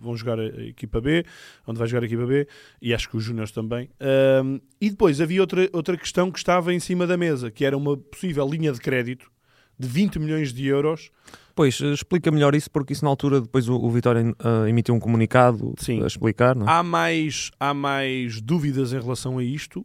vão 0.00 0.16
jogar 0.16 0.38
a 0.38 0.46
equipa 0.64 1.00
B, 1.00 1.24
onde 1.66 1.78
vai 1.78 1.88
jogar 1.88 2.02
a 2.02 2.06
equipa 2.06 2.24
B, 2.26 2.46
e 2.80 2.94
acho 2.94 3.08
que 3.08 3.16
os 3.16 3.24
Júniors 3.24 3.50
também. 3.50 3.88
Ahm, 4.00 4.58
e 4.80 4.90
depois 4.90 5.20
havia 5.20 5.40
outra, 5.40 5.68
outra 5.72 5.96
questão 5.96 6.30
que 6.30 6.38
estava 6.38 6.72
em 6.72 6.78
cima 6.80 7.06
da 7.06 7.16
mesa, 7.16 7.50
que 7.50 7.64
era 7.64 7.76
uma 7.76 7.96
possível 7.96 8.48
linha 8.48 8.72
de 8.72 8.80
crédito 8.80 9.30
de 9.78 9.86
20 9.88 10.18
milhões 10.18 10.52
de 10.54 10.66
euros. 10.66 11.10
Pois, 11.54 11.80
eh, 11.82 11.92
explica 11.92 12.30
melhor 12.30 12.54
isso, 12.54 12.70
porque 12.70 12.92
isso 12.94 13.04
na 13.04 13.10
altura 13.10 13.40
depois 13.42 13.68
o, 13.68 13.74
o 13.76 13.90
Vitória 13.90 14.20
eh, 14.20 14.68
emitiu 14.68 14.94
um 14.94 15.00
comunicado 15.00 15.74
Sim. 15.78 16.02
a 16.02 16.06
explicar, 16.06 16.54
não 16.56 16.66
é? 16.66 16.70
Há 16.70 16.82
mais, 16.82 17.50
há 17.60 17.74
mais 17.74 18.40
dúvidas 18.40 18.92
em 18.92 19.00
relação 19.00 19.36
a 19.38 19.44
isto, 19.44 19.84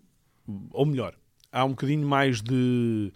ou 0.71 0.85
melhor, 0.85 1.15
há 1.51 1.65
um 1.65 1.69
bocadinho 1.69 2.07
mais 2.07 2.41
de 2.41 3.11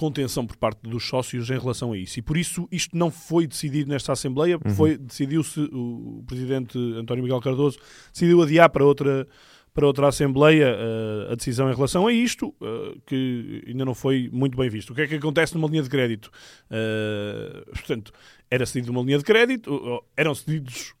contenção 0.00 0.46
por 0.46 0.56
parte 0.56 0.80
dos 0.88 1.06
sócios 1.06 1.50
em 1.50 1.58
relação 1.58 1.92
a 1.92 1.98
isso. 1.98 2.18
E 2.18 2.22
por 2.22 2.36
isso 2.38 2.66
isto 2.72 2.96
não 2.96 3.10
foi 3.10 3.46
decidido 3.46 3.90
nesta 3.90 4.12
Assembleia, 4.12 4.58
foi, 4.74 4.96
decidiu-se, 4.96 5.60
o, 5.60 6.24
Presidente 6.26 6.78
António 6.96 7.22
Miguel 7.22 7.40
Cardoso 7.40 7.78
decidiu 8.10 8.40
adiar 8.40 8.70
para 8.70 8.82
outra, 8.82 9.28
para 9.74 9.86
outra 9.86 10.08
Assembleia 10.08 10.74
eh, 10.74 11.32
a 11.32 11.34
decisão 11.34 11.70
em 11.70 11.74
relação 11.74 12.06
a 12.06 12.12
isto, 12.12 12.54
eh, 12.62 12.94
que 13.04 13.62
ainda 13.66 13.84
não 13.84 13.94
foi 13.94 14.30
muito 14.32 14.56
bem 14.56 14.70
visto. 14.70 14.90
O 14.90 14.94
que 14.94 15.02
é 15.02 15.06
que 15.06 15.16
acontece 15.16 15.54
numa 15.54 15.68
linha 15.68 15.82
de 15.82 15.90
crédito? 15.90 16.30
Eh, 16.70 17.62
portanto, 17.70 18.10
era 18.50 18.64
cedido 18.64 18.90
uma 18.92 19.02
linha 19.02 19.18
de 19.18 19.24
crédito, 19.24 20.02
eram 20.16 20.34
cedidos 20.34 20.94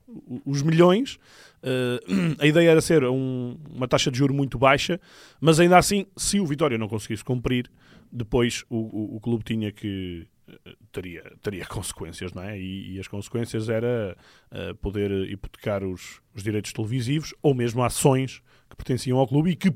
os 0.44 0.60
milhões, 0.60 1.18
eh, 1.62 2.00
a 2.38 2.46
ideia 2.46 2.70
era 2.70 2.80
ser 2.80 3.04
um- 3.04 3.56
uma 3.70 3.86
taxa 3.88 4.10
de 4.10 4.18
juro 4.18 4.34
muito 4.34 4.58
baixa, 4.58 5.00
mas 5.40 5.58
ainda 5.60 5.78
assim, 5.78 6.06
se 6.16 6.40
o 6.40 6.46
Vitória 6.46 6.78
não 6.78 6.88
conseguisse 6.88 7.24
cumprir, 7.24 7.70
depois 8.12 8.64
o, 8.68 8.76
o- 8.76 9.16
o 9.16 9.20
clube 9.20 9.44
tinha 9.44 9.70
que 9.72 10.26
eh, 10.48 10.74
teria, 10.92 11.22
teria 11.42 11.64
consequências, 11.66 12.32
não 12.32 12.42
é? 12.42 12.58
E, 12.58 12.94
e 12.96 13.00
as 13.00 13.06
consequências 13.08 13.68
era 13.68 14.16
eh, 14.50 14.74
poder 14.74 15.10
hipotecar 15.30 15.84
os, 15.84 16.20
os 16.34 16.42
direitos 16.42 16.72
televisivos 16.72 17.34
ou 17.42 17.54
mesmo 17.54 17.82
ações 17.84 18.42
que 18.68 18.76
pertenciam 18.76 19.18
ao 19.18 19.26
clube 19.26 19.50
e 19.50 19.56
que 19.56 19.68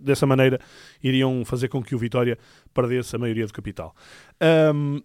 dessa 0.00 0.26
maneira 0.26 0.58
iriam 1.02 1.44
fazer 1.44 1.68
com 1.68 1.80
que 1.82 1.94
o 1.94 1.98
Vitória 1.98 2.36
perdesse 2.72 3.14
a 3.14 3.18
maioria 3.18 3.46
do 3.46 3.52
capital. 3.52 3.94
Ahm, 4.40 5.00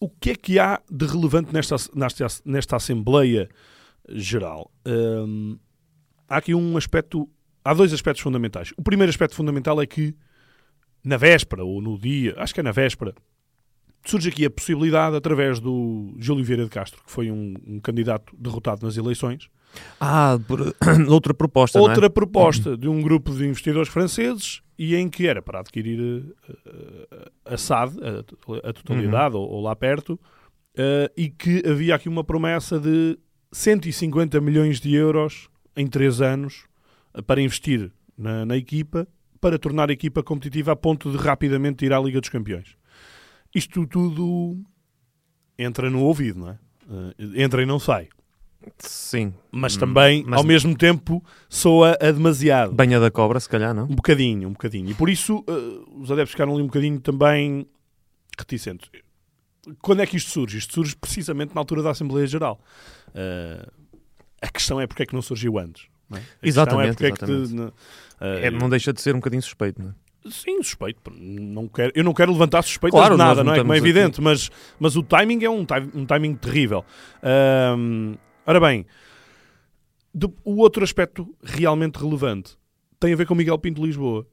o 0.00 0.08
que 0.08 0.30
é 0.30 0.34
que 0.34 0.58
há 0.58 0.80
de 0.90 1.06
relevante 1.06 1.52
nesta, 1.52 1.76
nesta, 1.94 2.26
nesta 2.44 2.76
Assembleia 2.76 3.48
Geral? 4.08 4.70
Ahm, 4.84 5.56
há 6.28 6.36
aqui 6.38 6.54
um 6.54 6.76
aspecto. 6.76 7.28
Há 7.64 7.72
dois 7.74 7.92
aspectos 7.92 8.22
fundamentais. 8.22 8.72
O 8.76 8.82
primeiro 8.82 9.10
aspecto 9.10 9.34
fundamental 9.36 9.80
é 9.80 9.86
que 9.86 10.14
na 11.04 11.16
véspera 11.16 11.64
ou 11.64 11.80
no 11.80 11.98
dia, 11.98 12.34
acho 12.38 12.52
que 12.54 12.60
é 12.60 12.62
na 12.62 12.72
véspera, 12.72 13.14
surge 14.04 14.28
aqui 14.28 14.44
a 14.44 14.50
possibilidade, 14.50 15.14
através 15.16 15.60
do 15.60 16.12
Júlio 16.18 16.44
Vieira 16.44 16.64
de 16.64 16.70
Castro, 16.70 17.00
que 17.04 17.10
foi 17.10 17.30
um, 17.30 17.54
um 17.66 17.80
candidato 17.80 18.34
derrotado 18.36 18.84
nas 18.84 18.96
eleições, 18.96 19.48
Ah, 20.00 20.38
por- 20.46 20.74
outra 21.08 21.32
proposta, 21.32 21.78
é? 21.78 21.80
outra 21.80 22.10
proposta 22.10 22.76
de 22.76 22.88
um 22.88 23.00
grupo 23.00 23.32
de 23.32 23.46
investidores 23.46 23.88
franceses 23.88 24.60
e 24.76 24.96
em 24.96 25.08
que 25.08 25.26
era 25.28 25.40
para 25.40 25.60
adquirir 25.60 26.24
eh, 26.66 27.30
a 27.44 27.56
SAD, 27.56 27.96
a, 28.02 28.68
a 28.68 28.72
totalidade, 28.72 29.36
ou, 29.36 29.48
ou 29.48 29.60
lá 29.62 29.74
perto, 29.76 30.18
eh, 30.76 31.10
e 31.16 31.30
que 31.30 31.62
havia 31.64 31.94
aqui 31.94 32.08
uma 32.08 32.24
promessa 32.24 32.78
de 32.80 33.16
150 33.52 34.40
milhões 34.40 34.80
de 34.80 34.94
euros 34.94 35.48
em 35.76 35.86
três 35.86 36.20
anos 36.20 36.64
eh, 37.14 37.22
para 37.22 37.40
investir 37.40 37.92
na, 38.16 38.44
na 38.46 38.56
equipa, 38.56 39.06
para 39.40 39.58
tornar 39.58 39.90
a 39.90 39.92
equipa 39.92 40.22
competitiva 40.22 40.72
a 40.72 40.76
ponto 40.76 41.10
de 41.10 41.16
rapidamente 41.18 41.84
ir 41.84 41.92
à 41.92 42.00
Liga 42.00 42.20
dos 42.20 42.30
Campeões. 42.30 42.76
Isto 43.54 43.86
tudo 43.86 44.58
entra 45.58 45.90
no 45.90 46.00
ouvido, 46.02 46.40
não 46.40 46.48
é? 46.50 46.58
Eh, 47.18 47.42
entra 47.44 47.62
e 47.62 47.66
não 47.66 47.78
sai. 47.78 48.08
Sim. 48.78 49.34
Mas 49.50 49.76
Hum, 49.76 49.80
também, 49.80 50.24
mas- 50.24 50.38
ao 50.38 50.44
mesmo 50.44 50.76
tempo, 50.76 51.22
soa 51.48 51.98
a 52.00 52.10
demasiado. 52.12 52.72
Banha 52.72 53.00
da 53.00 53.10
cobra, 53.10 53.40
se 53.40 53.48
calhar, 53.48 53.74
não? 53.74 53.84
Um 53.84 53.94
bocadinho, 53.96 54.48
um 54.48 54.52
bocadinho. 54.52 54.88
E 54.90 54.94
por 54.94 55.10
isso 55.10 55.44
eh, 55.48 55.52
os 56.00 56.10
adeptos 56.12 56.30
ficaram 56.32 56.52
ali 56.54 56.62
um 56.62 56.66
bocadinho 56.66 57.00
também 57.00 57.66
reticentes. 58.38 58.88
Quando 59.80 60.02
é 60.02 60.06
que 60.06 60.16
isto 60.16 60.30
surge? 60.30 60.58
Isto 60.58 60.74
surge 60.74 60.96
precisamente 60.96 61.54
na 61.54 61.60
altura 61.60 61.82
da 61.82 61.90
Assembleia 61.90 62.26
Geral. 62.26 62.60
Eh, 63.14 63.66
a 64.42 64.48
questão 64.48 64.80
é 64.80 64.86
porque 64.86 65.04
é 65.04 65.06
que 65.06 65.14
não 65.14 65.22
surgiu 65.22 65.58
antes. 65.58 65.86
não 66.10 66.18
é? 66.18 66.22
Exatamente, 66.42 66.88
é 66.90 66.92
porque 66.94 67.06
é 67.06 67.10
que 67.12 67.18
te- 67.24 67.30
exatamente. 67.32 67.54
ne- 67.54 67.72
eh, 68.20 68.46
É, 68.46 68.50
não 68.50 68.68
deixa 68.68 68.92
de 68.92 69.00
ser 69.00 69.14
um 69.14 69.18
bocadinho 69.18 69.42
suspeito, 69.42 69.80
não 69.80 69.90
é? 69.90 69.94
Sim, 70.30 70.62
suspeito. 70.62 71.00
Não 71.16 71.66
quero, 71.68 71.92
eu 71.96 72.04
não 72.04 72.12
quero 72.14 72.30
levantar 72.32 72.62
suspeitas 72.62 72.96
Claro, 72.98 73.14
de 73.14 73.18
nada, 73.18 73.42
não 73.42 73.54
é? 73.54 73.58
Como 73.58 73.72
é 73.72 73.76
evidente, 73.76 74.20
mas, 74.20 74.50
mas 74.78 74.94
o 74.96 75.02
timing 75.02 75.44
é 75.44 75.50
um, 75.50 75.64
um 75.94 76.06
timing 76.06 76.34
terrível. 76.36 76.84
Ahm, 77.22 78.14
ora 78.46 78.60
bem, 78.60 78.86
do- 80.14 80.34
o 80.44 80.56
outro 80.58 80.84
aspecto 80.84 81.32
realmente 81.42 81.96
relevante 81.96 82.56
tem 83.00 83.12
a 83.12 83.16
ver 83.16 83.26
com 83.26 83.34
Miguel 83.34 83.58
Pinto 83.58 83.80
de 83.80 83.86
Lisboa, 83.88 84.24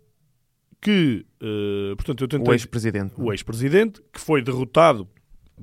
que, 0.81 1.25
eh, 1.41 1.95
portanto, 1.95 2.23
eu 2.23 2.27
tentei... 2.27 2.51
O 2.51 2.53
ex-presidente. 2.53 3.13
o 3.17 3.31
ex-presidente, 3.33 3.99
que 4.13 4.19
foi 4.21 4.41
derrotado 4.43 5.07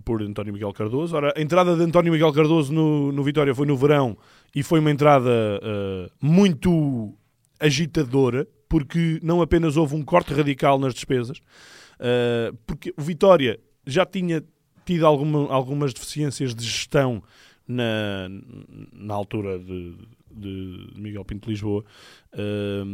por 0.05 0.23
António 0.23 0.53
Miguel 0.53 0.73
Cardoso. 0.73 1.15
Ora, 1.17 1.33
a 1.37 1.41
entrada 1.41 1.75
de 1.77 1.83
António 1.83 2.13
Miguel 2.13 2.33
Cardoso 2.33 2.73
no, 2.73 3.11
no 3.13 3.23
Vitória 3.23 3.55
foi 3.55 3.67
no 3.67 3.77
verão 3.77 4.17
e 4.55 4.63
foi 4.63 4.81
uma 4.81 4.91
entrada 4.91 5.31
eh, 5.63 6.11
muito 6.21 7.15
agitadora, 7.59 8.47
porque 8.69 9.19
não 9.23 9.41
apenas 9.43 9.77
houve 9.77 9.95
um 9.95 10.03
corte 10.03 10.33
radical 10.35 10.79
nas 10.79 10.95
despesas, 10.95 11.41
eh, 11.99 12.53
porque 12.67 12.93
o 12.97 13.03
Vitória 13.03 13.59
já 13.87 14.05
tinha 14.05 14.43
tido 14.85 15.07
alguma- 15.07 15.53
algumas 15.53 15.93
deficiências 15.93 16.55
de 16.55 16.65
gestão 16.65 17.23
na, 17.67 18.29
na 18.93 19.15
altura 19.15 19.59
de, 19.59 19.95
de 20.31 20.89
Miguel 20.97 21.25
Pinto 21.25 21.47
de 21.47 21.53
Lisboa. 21.53 21.85
Eh, 22.33 22.85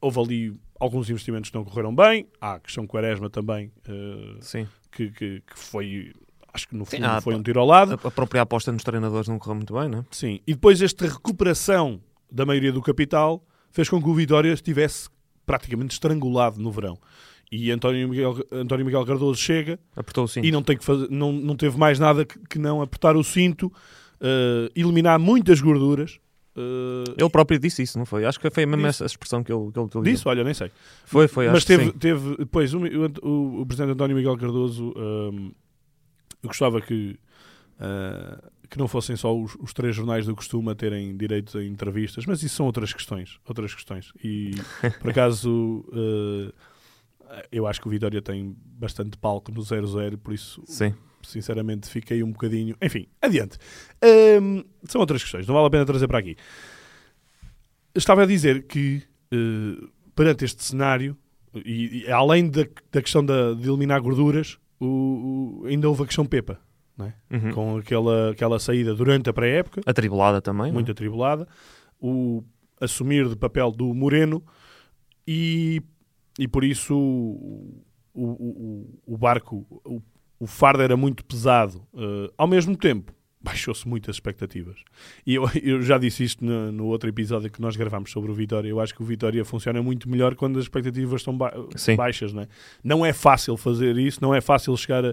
houve 0.00 0.20
ali 0.20 0.54
alguns 0.78 1.08
investimentos 1.10 1.50
que 1.50 1.56
não 1.56 1.64
correram 1.64 1.94
bem. 1.94 2.26
Há 2.40 2.54
a 2.54 2.60
questão 2.60 2.86
Quaresma 2.86 3.30
também, 3.30 3.70
eh, 3.88 4.36
Sim. 4.40 4.66
Que, 4.96 5.10
que, 5.10 5.40
que 5.46 5.58
foi, 5.58 6.12
acho 6.52 6.68
que 6.68 6.74
no 6.76 6.84
Sim, 6.86 6.96
fundo 6.96 7.06
há- 7.06 7.20
foi 7.20 7.34
um 7.34 7.42
tiro 7.42 7.60
ao 7.60 7.66
lado. 7.66 7.98
A, 8.02 8.10
própria 8.10 8.42
aposta 8.42 8.72
nos 8.72 8.82
treinadores 8.82 9.28
não 9.28 9.38
correu 9.38 9.56
muito 9.56 9.74
bem, 9.74 9.88
não 9.88 9.98
é? 10.00 10.04
Sim. 10.10 10.40
E 10.46 10.54
depois 10.54 10.80
esta 10.80 11.06
recuperação 11.06 12.00
da 12.30 12.44
maioria 12.46 12.72
do 12.72 12.80
capital 12.82 13.44
fez 13.70 13.88
com 13.88 14.02
que 14.02 14.08
o 14.08 14.14
Vitória 14.14 14.52
estivesse 14.52 15.08
praticamente 15.44 15.92
estrangulado 15.94 16.58
no 16.60 16.70
verão. 16.72 16.98
E 17.52 17.70
António 17.70 18.08
Miguel, 18.08 18.36
António 18.50 18.84
Miguel 18.84 19.04
Cardoso 19.06 19.40
chega 19.40 19.78
Apertou 19.94 20.24
o 20.24 20.28
cinto. 20.28 20.44
e 20.44 20.50
não, 20.50 20.62
tem 20.64 20.76
que 20.76 20.84
fazer, 20.84 21.08
não, 21.10 21.30
não 21.30 21.54
teve 21.54 21.78
mais 21.78 21.98
nada 21.98 22.24
que, 22.24 22.36
que 22.50 22.58
não 22.58 22.82
apertar 22.82 23.16
o 23.16 23.22
cinto, 23.22 23.72
eh, 24.20 24.68
eliminar 24.74 25.20
muitas 25.20 25.60
gorduras. 25.60 26.18
Eh, 26.56 27.14
Ele 27.18 27.30
próprio 27.30 27.58
disse 27.58 27.82
isso, 27.82 27.98
não 27.98 28.06
foi? 28.06 28.24
Acho 28.24 28.40
que 28.40 28.48
foi 28.50 28.64
mesmo 28.64 28.86
essa 28.86 29.04
expressão 29.04 29.44
que 29.44 29.52
ele, 29.52 29.70
que 29.70 29.78
ele 29.78 29.86
utilizou. 29.86 30.02
Disse, 30.02 30.28
olha, 30.28 30.42
nem 30.42 30.54
sei. 30.54 30.70
Foi, 31.04 31.28
foi, 31.28 31.46
Mas 31.46 31.56
acho 31.58 31.66
que 31.66 31.76
teve, 31.76 31.92
teve 31.92 32.36
depois 32.38 32.72
o, 32.72 32.80
o, 33.22 33.60
o 33.60 33.66
presidente 33.66 33.92
António 33.92 34.16
Miguel 34.16 34.36
Cardoso 34.36 34.94
hum, 34.96 35.52
eu 36.42 36.48
gostava 36.48 36.80
que 36.80 37.18
ah, 37.78 38.42
que 38.68 38.78
não 38.78 38.88
fossem 38.88 39.14
só 39.14 39.36
os, 39.36 39.54
os 39.60 39.72
três 39.72 39.94
jornais 39.94 40.26
do 40.26 40.34
costume 40.34 40.70
a 40.70 40.74
terem 40.74 41.16
direito 41.16 41.56
a 41.56 41.64
entrevistas, 41.64 42.26
mas 42.26 42.42
isso 42.42 42.56
são 42.56 42.66
outras 42.66 42.92
questões, 42.92 43.38
outras 43.46 43.72
questões. 43.72 44.12
E 44.24 44.52
por 45.00 45.10
acaso 45.10 45.84
ah, 47.28 47.44
eu 47.52 47.66
acho 47.66 47.80
que 47.80 47.86
o 47.86 47.90
Vitória 47.90 48.22
tem 48.22 48.56
bastante 48.64 49.16
palco 49.18 49.52
no 49.52 49.60
0-0, 49.60 50.16
por 50.16 50.32
isso 50.32 50.62
Sim. 50.66 50.94
Sinceramente 51.26 51.88
fiquei 51.88 52.22
um 52.22 52.30
bocadinho. 52.32 52.76
Enfim, 52.82 53.06
adiante. 53.20 53.58
Hum, 54.42 54.64
são 54.84 55.00
outras 55.00 55.22
questões, 55.22 55.46
não 55.46 55.54
vale 55.54 55.66
a 55.66 55.70
pena 55.70 55.84
trazer 55.86 56.06
para 56.08 56.18
aqui. 56.18 56.36
Estava 57.94 58.22
a 58.24 58.26
dizer 58.26 58.66
que 58.66 59.02
eh, 59.32 59.86
perante 60.14 60.44
este 60.44 60.62
cenário, 60.62 61.16
e, 61.64 62.04
e 62.04 62.12
além 62.12 62.48
da, 62.50 62.66
da 62.92 63.00
questão 63.02 63.24
da, 63.24 63.54
de 63.54 63.68
eliminar 63.68 64.00
gorduras, 64.02 64.58
o, 64.78 65.62
o- 65.62 65.66
ainda 65.66 65.88
houve 65.88 66.02
a 66.02 66.06
questão 66.06 66.26
Pepa, 66.26 66.60
é? 67.00 67.12
Uhum. 67.34 67.52
com 67.52 67.76
aquela, 67.78 68.30
aquela 68.32 68.58
saída 68.58 68.94
durante 68.94 69.30
a 69.30 69.32
pré-época, 69.32 69.80
Atribulada 69.86 70.42
também. 70.42 70.64
não 70.66 70.68
é? 70.68 70.72
muito 70.72 70.90
atribulada, 70.92 71.48
o 71.98 72.44
assumir 72.80 73.26
de 73.28 73.36
papel 73.36 73.70
do 73.70 73.94
Moreno 73.94 74.42
e, 75.26 75.80
e 76.38 76.46
por 76.46 76.62
isso 76.64 76.94
o, 76.94 77.82
o, 78.12 78.24
o, 78.26 79.14
o 79.14 79.16
barco, 79.16 79.66
o, 79.84 80.02
o 80.38 80.46
fardo 80.46 80.82
era 80.82 80.96
muito 80.96 81.24
pesado. 81.24 81.82
Eh, 81.96 82.30
ao 82.36 82.46
mesmo 82.46 82.76
tempo, 82.76 83.12
baixou-se 83.40 83.86
muitas 83.86 84.16
expectativas. 84.16 84.76
E 85.24 85.34
eu, 85.36 85.44
eu 85.62 85.80
já 85.82 85.98
disse 85.98 86.24
isto 86.24 86.44
no, 86.44 86.72
no 86.72 86.86
outro 86.86 87.08
episódio 87.08 87.48
que 87.50 87.60
nós 87.60 87.76
gravámos 87.76 88.10
sobre 88.10 88.30
o 88.30 88.34
Vitória. 88.34 88.68
Eu 88.68 88.80
acho 88.80 88.94
que 88.94 89.02
o 89.02 89.04
Vitória 89.04 89.44
funciona 89.44 89.80
muito 89.82 90.08
melhor 90.10 90.34
quando 90.34 90.58
as 90.58 90.64
expectativas 90.64 91.20
estão 91.20 91.36
ba- 91.36 91.54
Sim. 91.76 91.94
baixas. 91.96 92.32
Não 92.32 92.42
é? 92.42 92.48
não 92.82 93.06
é 93.06 93.12
fácil 93.12 93.56
fazer 93.56 93.96
isso, 93.98 94.18
não 94.20 94.34
é 94.34 94.40
fácil 94.40 94.76
chegar 94.76 95.04
a, 95.04 95.10
a- 95.10 95.12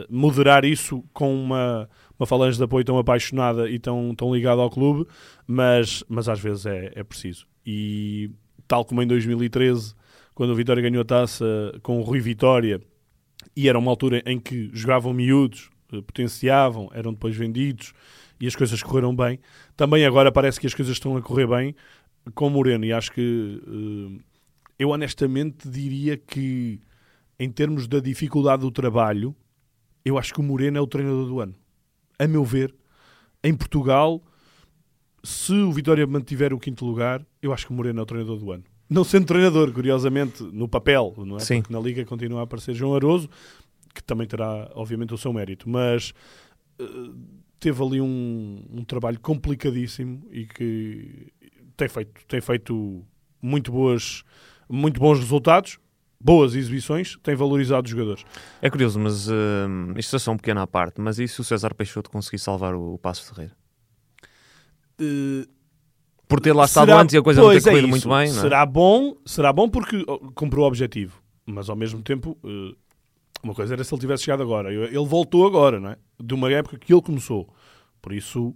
a 0.00 0.06
moderar 0.08 0.64
isso 0.64 1.02
com 1.12 1.34
uma, 1.34 1.88
uma 2.18 2.26
falange 2.26 2.56
de 2.56 2.62
apoio 2.64 2.84
tão 2.84 2.98
apaixonada 2.98 3.68
e 3.68 3.78
tão, 3.78 4.14
tão 4.14 4.32
ligada 4.34 4.62
ao 4.62 4.70
clube, 4.70 5.06
mas, 5.46 6.04
mas 6.08 6.28
às 6.28 6.38
vezes 6.40 6.66
é, 6.66 6.92
é 6.94 7.02
preciso. 7.02 7.46
E 7.66 8.30
tal 8.68 8.84
como 8.84 9.02
em 9.02 9.06
2013, 9.06 9.94
quando 10.34 10.50
o 10.50 10.54
Vitória 10.54 10.82
ganhou 10.82 11.02
a 11.02 11.04
taça 11.04 11.44
com 11.82 11.98
o 11.98 12.02
Rui 12.02 12.20
Vitória, 12.20 12.80
e 13.56 13.68
era 13.68 13.78
uma 13.78 13.90
altura 13.90 14.22
em 14.26 14.38
que 14.38 14.70
jogavam 14.72 15.12
miúdos, 15.12 15.70
eh, 15.92 16.00
potenciavam, 16.02 16.90
eram 16.92 17.12
depois 17.12 17.36
vendidos 17.36 17.92
e 18.40 18.46
as 18.46 18.56
coisas 18.56 18.82
correram 18.82 19.14
bem. 19.14 19.38
Também 19.76 20.04
agora 20.04 20.32
parece 20.32 20.60
que 20.60 20.66
as 20.66 20.74
coisas 20.74 20.94
estão 20.94 21.16
a 21.16 21.22
correr 21.22 21.46
bem 21.46 21.74
com 22.34 22.48
Moreno 22.48 22.84
e 22.84 22.92
acho 22.92 23.12
que 23.12 23.62
eh, 23.66 24.22
eu 24.78 24.90
honestamente 24.90 25.68
diria 25.68 26.16
que 26.16 26.80
em 27.38 27.50
termos 27.50 27.86
da 27.86 28.00
dificuldade 28.00 28.62
do 28.62 28.70
trabalho, 28.70 29.34
eu 30.04 30.18
acho 30.18 30.32
que 30.32 30.40
o 30.40 30.42
Moreno 30.42 30.78
é 30.78 30.80
o 30.80 30.86
treinador 30.86 31.26
do 31.26 31.40
ano. 31.40 31.54
A 32.18 32.26
meu 32.26 32.44
ver, 32.44 32.74
em 33.42 33.54
Portugal, 33.54 34.22
se 35.22 35.52
o 35.52 35.72
Vitória 35.72 36.06
mantiver 36.06 36.52
o 36.52 36.58
quinto 36.58 36.84
lugar, 36.84 37.24
eu 37.42 37.52
acho 37.52 37.66
que 37.66 37.72
o 37.72 37.74
Moreno 37.74 38.00
é 38.00 38.02
o 38.02 38.06
treinador 38.06 38.38
do 38.38 38.52
ano. 38.52 38.64
Não 38.88 39.02
sendo 39.02 39.26
treinador, 39.26 39.72
curiosamente, 39.72 40.42
no 40.42 40.68
papel, 40.68 41.14
não 41.18 41.36
é? 41.36 41.40
Sim. 41.40 41.62
Porque 41.62 41.72
na 41.72 41.80
Liga 41.80 42.04
continua 42.04 42.40
a 42.40 42.42
aparecer 42.44 42.74
João 42.74 42.94
Aroso, 42.94 43.28
que 43.94 44.02
também 44.02 44.26
terá, 44.26 44.70
obviamente, 44.74 45.14
o 45.14 45.18
seu 45.18 45.32
mérito, 45.32 45.68
mas 45.68 46.12
eh, 46.78 46.84
teve 47.58 47.82
ali 47.82 48.00
um, 48.00 48.62
um 48.70 48.84
trabalho 48.84 49.18
complicadíssimo 49.20 50.26
e 50.30 50.44
que 50.44 51.32
tem 51.76 51.88
feito, 51.88 52.26
tem 52.26 52.40
feito 52.40 53.04
muito, 53.40 53.72
boas, 53.72 54.22
muito 54.68 55.00
bons 55.00 55.18
resultados, 55.18 55.78
boas 56.20 56.54
exibições, 56.54 57.16
tem 57.22 57.34
valorizado 57.34 57.84
os 57.84 57.90
jogadores. 57.90 58.24
É 58.60 58.70
curioso, 58.70 58.98
mas 58.98 59.28
hum, 59.28 59.94
isto 59.96 60.16
é 60.16 60.18
só 60.18 60.32
um 60.32 60.36
pequeno 60.36 60.60
à 60.60 60.66
parte. 60.66 61.00
Mas 61.00 61.18
e 61.18 61.28
se 61.28 61.40
o 61.40 61.44
César 61.44 61.74
Peixoto 61.74 62.10
conseguir 62.10 62.38
salvar 62.38 62.74
o, 62.74 62.94
o 62.94 62.98
Passo 62.98 63.26
Ferreira? 63.32 63.54
Eh, 65.00 65.46
Por 66.34 66.40
ter 66.40 66.52
lá 66.52 66.64
estado 66.64 66.86
Será- 66.86 67.00
antes 67.00 67.14
e 67.14 67.18
a 67.18 67.22
coisa 67.22 67.40
não 67.40 67.50
ter 67.50 67.58
é 67.58 67.60
corrido 67.60 67.78
isso. 67.78 67.88
muito 67.88 68.08
bem, 68.08 68.28
não 68.32 68.38
é? 68.38 68.40
Será 68.40 68.66
bom, 68.66 69.16
será 69.24 69.52
bom 69.52 69.68
porque 69.68 70.02
oh, 70.08 70.18
cumpriu 70.34 70.64
o 70.64 70.66
objetivo, 70.66 71.22
mas 71.46 71.70
ao 71.70 71.76
mesmo 71.76 72.02
tempo, 72.02 72.36
eh, 72.44 72.74
uma 73.40 73.54
coisa 73.54 73.74
era 73.74 73.84
se 73.84 73.94
ele 73.94 74.00
tivesse 74.00 74.24
chegado 74.24 74.42
agora. 74.42 74.72
Ele 74.74 75.06
voltou 75.06 75.46
agora, 75.46 75.78
não 75.78 75.90
é? 75.90 75.96
De 76.20 76.34
uma 76.34 76.50
época 76.50 76.76
que 76.76 76.92
ele 76.92 77.02
começou. 77.02 77.48
Por 78.02 78.12
isso, 78.12 78.52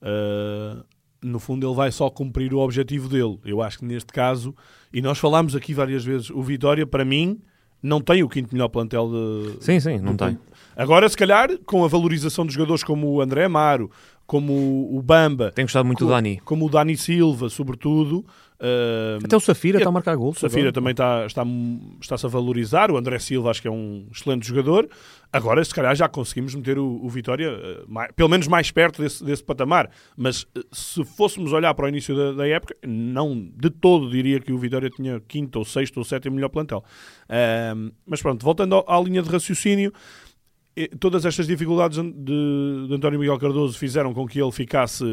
eh, 0.00 0.82
no 1.22 1.38
fundo, 1.38 1.66
ele 1.66 1.74
vai 1.74 1.92
só 1.92 2.08
cumprir 2.08 2.54
o 2.54 2.60
objetivo 2.60 3.10
dele. 3.10 3.38
Eu 3.44 3.60
acho 3.60 3.80
que 3.80 3.84
neste 3.84 4.10
caso, 4.10 4.54
e 4.90 5.02
nós 5.02 5.18
falámos 5.18 5.54
aqui 5.54 5.74
várias 5.74 6.02
vezes, 6.02 6.30
o 6.30 6.42
Vitória, 6.42 6.86
para 6.86 7.04
mim, 7.04 7.42
não 7.82 8.00
tem 8.00 8.22
o 8.22 8.28
quinto 8.28 8.52
melhor 8.52 8.68
plantel 8.68 9.08
de, 9.10 9.64
Sim, 9.64 9.78
sim, 9.80 9.98
não 9.98 10.12
do 10.14 10.24
tem. 10.24 10.38
Agora, 10.76 11.08
se 11.08 11.16
calhar, 11.16 11.48
com 11.66 11.84
a 11.84 11.88
valorização 11.88 12.46
de 12.46 12.54
jogadores 12.54 12.84
como 12.84 13.08
o 13.08 13.20
André 13.20 13.44
Amaro, 13.44 13.90
como 14.26 14.96
o 14.96 15.02
Bamba, 15.02 15.50
Tenho 15.52 15.66
gostado 15.66 15.84
muito 15.86 16.00
do 16.00 16.06
co- 16.06 16.12
Dani. 16.12 16.40
como 16.44 16.66
o 16.66 16.68
Dani 16.70 16.96
Silva, 16.96 17.48
sobretudo, 17.48 18.24
Uh, 18.60 19.24
Até 19.24 19.36
o 19.36 19.40
Safira 19.40 19.78
está 19.78 19.88
a 19.88 19.92
marcar 19.92 20.16
gols. 20.16 20.36
o 20.36 20.40
Safira 20.40 20.62
agora. 20.62 20.72
também 20.72 20.90
está, 20.90 21.24
está, 21.26 21.44
está-se 22.00 22.26
a 22.26 22.28
valorizar. 22.28 22.90
O 22.90 22.96
André 22.96 23.18
Silva 23.20 23.50
acho 23.50 23.62
que 23.62 23.68
é 23.68 23.70
um 23.70 24.08
excelente 24.12 24.46
jogador. 24.48 24.88
Agora, 25.32 25.64
se 25.64 25.72
calhar, 25.72 25.94
já 25.94 26.08
conseguimos 26.08 26.54
meter 26.56 26.76
o, 26.78 27.00
o 27.04 27.08
Vitória, 27.08 27.46
eh, 27.48 27.84
mai- 27.86 28.10
pelo 28.12 28.28
menos 28.28 28.48
mais 28.48 28.70
perto 28.72 29.00
desse, 29.00 29.22
desse 29.22 29.44
patamar. 29.44 29.88
Mas 30.16 30.44
eh, 30.56 30.60
se 30.72 31.04
fôssemos 31.04 31.52
olhar 31.52 31.72
para 31.74 31.84
o 31.84 31.88
início 31.88 32.16
da, 32.16 32.32
da 32.32 32.48
época, 32.48 32.74
não 32.84 33.48
de 33.56 33.70
todo 33.70 34.10
diria 34.10 34.40
que 34.40 34.52
o 34.52 34.58
Vitória 34.58 34.90
tinha 34.90 35.20
quinto 35.20 35.58
ou 35.60 35.64
sexto 35.64 35.98
ou 35.98 36.04
sétimo 36.04 36.34
melhor 36.34 36.48
plantel. 36.48 36.82
Mas 38.06 38.20
pronto, 38.22 38.42
voltando 38.44 38.74
ao- 38.74 38.90
à 38.90 39.00
linha 39.00 39.22
de 39.22 39.28
raciocínio, 39.30 39.92
eh, 40.76 40.88
todas 40.98 41.24
estas 41.24 41.46
dificuldades 41.46 41.98
de, 41.98 42.86
de 42.88 42.94
António 42.94 43.20
Miguel 43.20 43.38
Cardoso 43.38 43.78
fizeram 43.78 44.12
com 44.14 44.26
que 44.26 44.40
ele 44.40 44.52
ficasse 44.52 45.04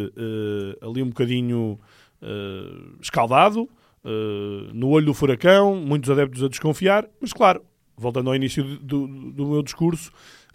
ali 0.82 1.04
um 1.04 1.10
bocadinho 1.10 1.80
eh, 2.26 2.96
escaldado, 3.02 3.70
eh, 4.04 4.70
no 4.74 4.90
olho 4.90 5.06
do 5.06 5.14
furacão, 5.14 5.76
muitos 5.76 6.10
adeptos 6.10 6.44
a 6.44 6.48
desconfiar, 6.50 7.08
mas 7.22 7.32
claro, 7.32 7.62
voltando 7.96 8.30
ao 8.30 8.36
início 8.36 8.64
do, 8.64 9.08
do- 9.08 9.32
do 9.32 9.48
meu 9.48 9.62
discurso, 9.64 10.12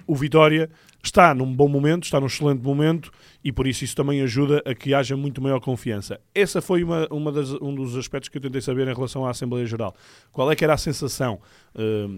o 0.06 0.14
Vitória 0.16 0.68
está 1.02 1.32
num 1.34 1.54
bom 1.54 1.68
momento, 1.68 2.02
está 2.04 2.18
num 2.20 2.26
excelente 2.26 2.62
momento 2.62 3.10
e 3.44 3.50
por 3.52 3.66
isso 3.66 3.84
isso 3.84 3.94
também 3.96 4.20
ajuda 4.20 4.62
a 4.66 4.74
que 4.74 4.92
haja 4.92 5.16
muito 5.16 5.40
maior 5.40 5.60
confiança. 5.60 6.20
Essa 6.34 6.60
foi 6.60 6.82
uma, 6.84 7.06
uma 7.10 7.30
das- 7.32 7.52
um 7.54 7.74
dos 7.74 7.96
aspectos 7.96 8.28
que 8.28 8.36
eu 8.36 8.42
tentei 8.42 8.60
saber 8.60 8.88
em 8.88 8.94
relação 8.94 9.24
à 9.24 9.30
Assembleia 9.30 9.64
Geral. 9.66 9.94
Qual 10.32 10.50
é 10.50 10.56
que 10.56 10.64
era 10.64 10.74
a 10.74 10.78
sensação? 10.78 11.40
Eh, 11.74 12.08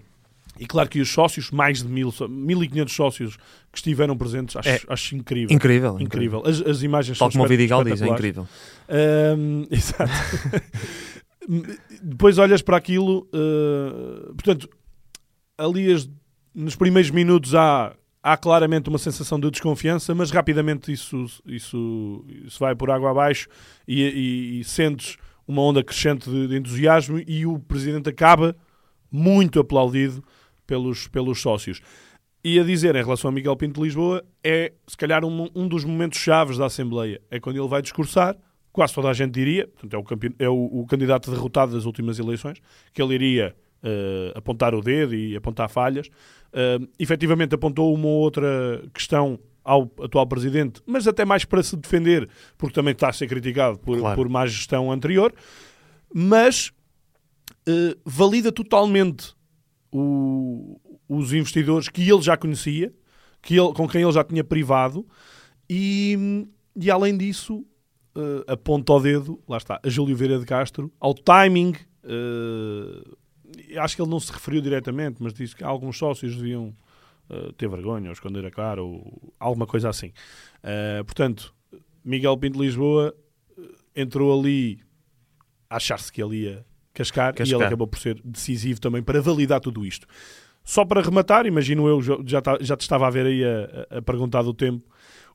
e 0.58 0.66
claro 0.66 0.88
que 0.88 1.00
os 1.00 1.10
sócios, 1.10 1.50
mais 1.50 1.82
de 1.82 1.88
mil, 1.88 2.08
1.500 2.10 2.88
sócios 2.90 3.36
que 3.72 3.78
estiveram 3.78 4.16
presentes, 4.16 4.54
acho, 4.56 4.68
É. 4.68 4.80
acho 4.88 5.16
incrível. 5.16 5.54
Incrível. 5.54 6.00
Incrível. 6.00 6.42
As, 6.46 6.60
as 6.60 6.82
imagens 6.82 7.18
Tal 7.18 7.30
como 7.30 7.44
o 7.44 7.48
Vidigal 7.48 7.82
diz, 7.82 8.00
é 8.02 8.06
incrível. 8.08 8.46
Ahm, 8.88 9.64
exato. 9.72 10.12
Depois 12.02 12.38
olhas 12.38 12.62
para 12.62 12.76
aquilo, 12.76 13.26
uh, 13.34 14.34
portanto, 14.34 14.68
ali 15.58 15.92
as- 15.92 16.08
nos 16.54 16.76
primeiros 16.76 17.10
minutos 17.10 17.54
há, 17.54 17.94
há 18.22 18.36
claramente 18.36 18.88
uma 18.88 18.98
sensação 18.98 19.40
de 19.40 19.50
desconfiança, 19.50 20.14
mas 20.14 20.30
rapidamente 20.30 20.92
isso, 20.92 21.24
isso, 21.46 22.24
isso 22.44 22.58
vai 22.60 22.74
por 22.76 22.90
água 22.90 23.10
abaixo 23.10 23.48
e, 23.88 24.02
e, 24.02 24.60
e 24.60 24.64
sentes 24.64 25.16
uma 25.48 25.62
onda 25.62 25.82
crescente 25.82 26.30
de, 26.30 26.46
de 26.46 26.56
entusiasmo 26.56 27.18
e 27.26 27.44
o 27.46 27.58
presidente 27.58 28.08
acaba 28.08 28.54
muito 29.10 29.58
aplaudido 29.58 30.22
pelos, 30.72 31.06
pelos 31.08 31.38
sócios. 31.42 31.82
E 32.42 32.58
a 32.58 32.64
dizer, 32.64 32.96
em 32.96 33.02
relação 33.04 33.28
a 33.28 33.32
Miguel 33.32 33.54
Pinto 33.56 33.78
de 33.78 33.86
Lisboa, 33.86 34.24
é 34.42 34.72
se 34.86 34.96
calhar 34.96 35.22
um, 35.24 35.48
um 35.54 35.68
dos 35.68 35.84
momentos 35.84 36.18
chaves 36.18 36.56
da 36.56 36.64
Assembleia. 36.66 37.20
É 37.30 37.38
quando 37.38 37.56
ele 37.58 37.68
vai 37.68 37.82
discursar, 37.82 38.34
quase 38.72 38.94
toda 38.94 39.08
a 39.10 39.12
gente 39.12 39.32
diria, 39.32 39.68
portanto, 39.68 39.94
é 39.94 39.98
o, 39.98 40.02
campe- 40.02 40.34
é 40.38 40.48
o- 40.48 40.80
o 40.80 40.86
candidato 40.86 41.30
derrotado 41.30 41.72
das 41.74 41.84
últimas 41.84 42.18
eleições, 42.18 42.58
que 42.94 43.02
ele 43.02 43.14
iria 43.14 43.54
eh, 43.84 44.32
apontar 44.34 44.74
o 44.74 44.80
dedo 44.80 45.14
e 45.14 45.36
apontar 45.36 45.68
falhas. 45.68 46.06
Uh, 46.54 46.86
efetivamente 46.98 47.54
apontou 47.54 47.92
uma 47.94 48.06
ou 48.06 48.20
outra 48.20 48.82
questão 48.94 49.38
ao 49.64 49.82
atual 50.02 50.26
presidente, 50.26 50.80
mas 50.86 51.06
até 51.08 51.24
mais 51.24 51.44
para 51.44 51.62
se 51.62 51.76
defender, 51.76 52.28
porque 52.58 52.74
também 52.74 52.92
está 52.92 53.08
a 53.08 53.12
ser 53.12 53.26
criticado 53.26 53.78
por, 53.78 53.98
Claro. 53.98 54.16
por 54.16 54.28
má 54.28 54.46
gestão 54.46 54.90
anterior, 54.92 55.32
mas 56.14 56.72
eh, 57.66 57.96
valida 58.04 58.50
totalmente 58.52 59.34
o- 59.92 60.80
os 61.08 61.32
investidores 61.32 61.88
que 61.88 62.08
ele 62.08 62.22
já 62.22 62.36
conhecia, 62.36 62.92
que 63.42 63.56
ele, 63.58 63.72
com 63.74 63.86
quem 63.88 64.02
ele 64.02 64.12
já 64.12 64.24
tinha 64.24 64.42
privado, 64.42 65.06
e, 65.68 66.46
e 66.76 66.90
além 66.90 67.16
disso, 67.16 67.64
eh, 68.16 68.52
aponta 68.52 68.92
o 68.92 69.00
dedo, 69.00 69.40
lá 69.48 69.56
está, 69.58 69.80
a 69.82 69.88
Júlio 69.88 70.16
Vieira 70.16 70.38
de 70.38 70.46
Castro, 70.46 70.92
ao 70.98 71.14
timing. 71.14 71.74
eh, 72.04 73.78
acho 73.78 73.94
que 73.96 74.02
ele 74.02 74.10
não 74.10 74.18
se 74.20 74.32
referiu 74.32 74.60
diretamente, 74.62 75.22
mas 75.22 75.32
disse 75.34 75.54
que 75.54 75.62
alguns 75.62 75.98
sócios 75.98 76.34
deviam 76.36 76.74
eh, 77.30 77.52
ter 77.56 77.68
vergonha 77.68 78.08
ou 78.08 78.12
esconder 78.12 78.44
a 78.44 78.50
cara 78.50 78.82
ou 78.82 79.32
alguma 79.38 79.66
coisa 79.66 79.88
assim. 79.88 80.12
Eh, 80.62 81.02
portanto, 81.04 81.54
Miguel 82.04 82.36
Pinto 82.38 82.60
Lisboa 82.60 83.14
entrou 83.94 84.38
ali 84.38 84.80
a 85.70 85.76
achar-se 85.76 86.10
que 86.12 86.22
ele 86.22 86.42
ia 86.44 86.64
cascar, 86.94 87.32
e 87.34 87.36
Cascar. 87.38 87.58
ele 87.58 87.66
acabou 87.66 87.86
por 87.86 87.98
ser 87.98 88.20
decisivo 88.24 88.80
também 88.80 89.02
para 89.02 89.20
validar 89.20 89.60
tudo 89.60 89.84
isto. 89.84 90.06
Só 90.64 90.84
para 90.84 91.00
rematar, 91.02 91.44
imagino 91.46 91.88
eu, 91.88 92.00
já- 92.00 92.18
já, 92.24 92.40
já 92.60 92.76
te 92.76 92.82
estava 92.82 93.06
a 93.06 93.10
ver 93.10 93.26
aí 93.26 93.42
a, 93.44 93.98
a- 93.98 94.02
perguntar 94.02 94.42
do 94.42 94.54
tempo, 94.54 94.84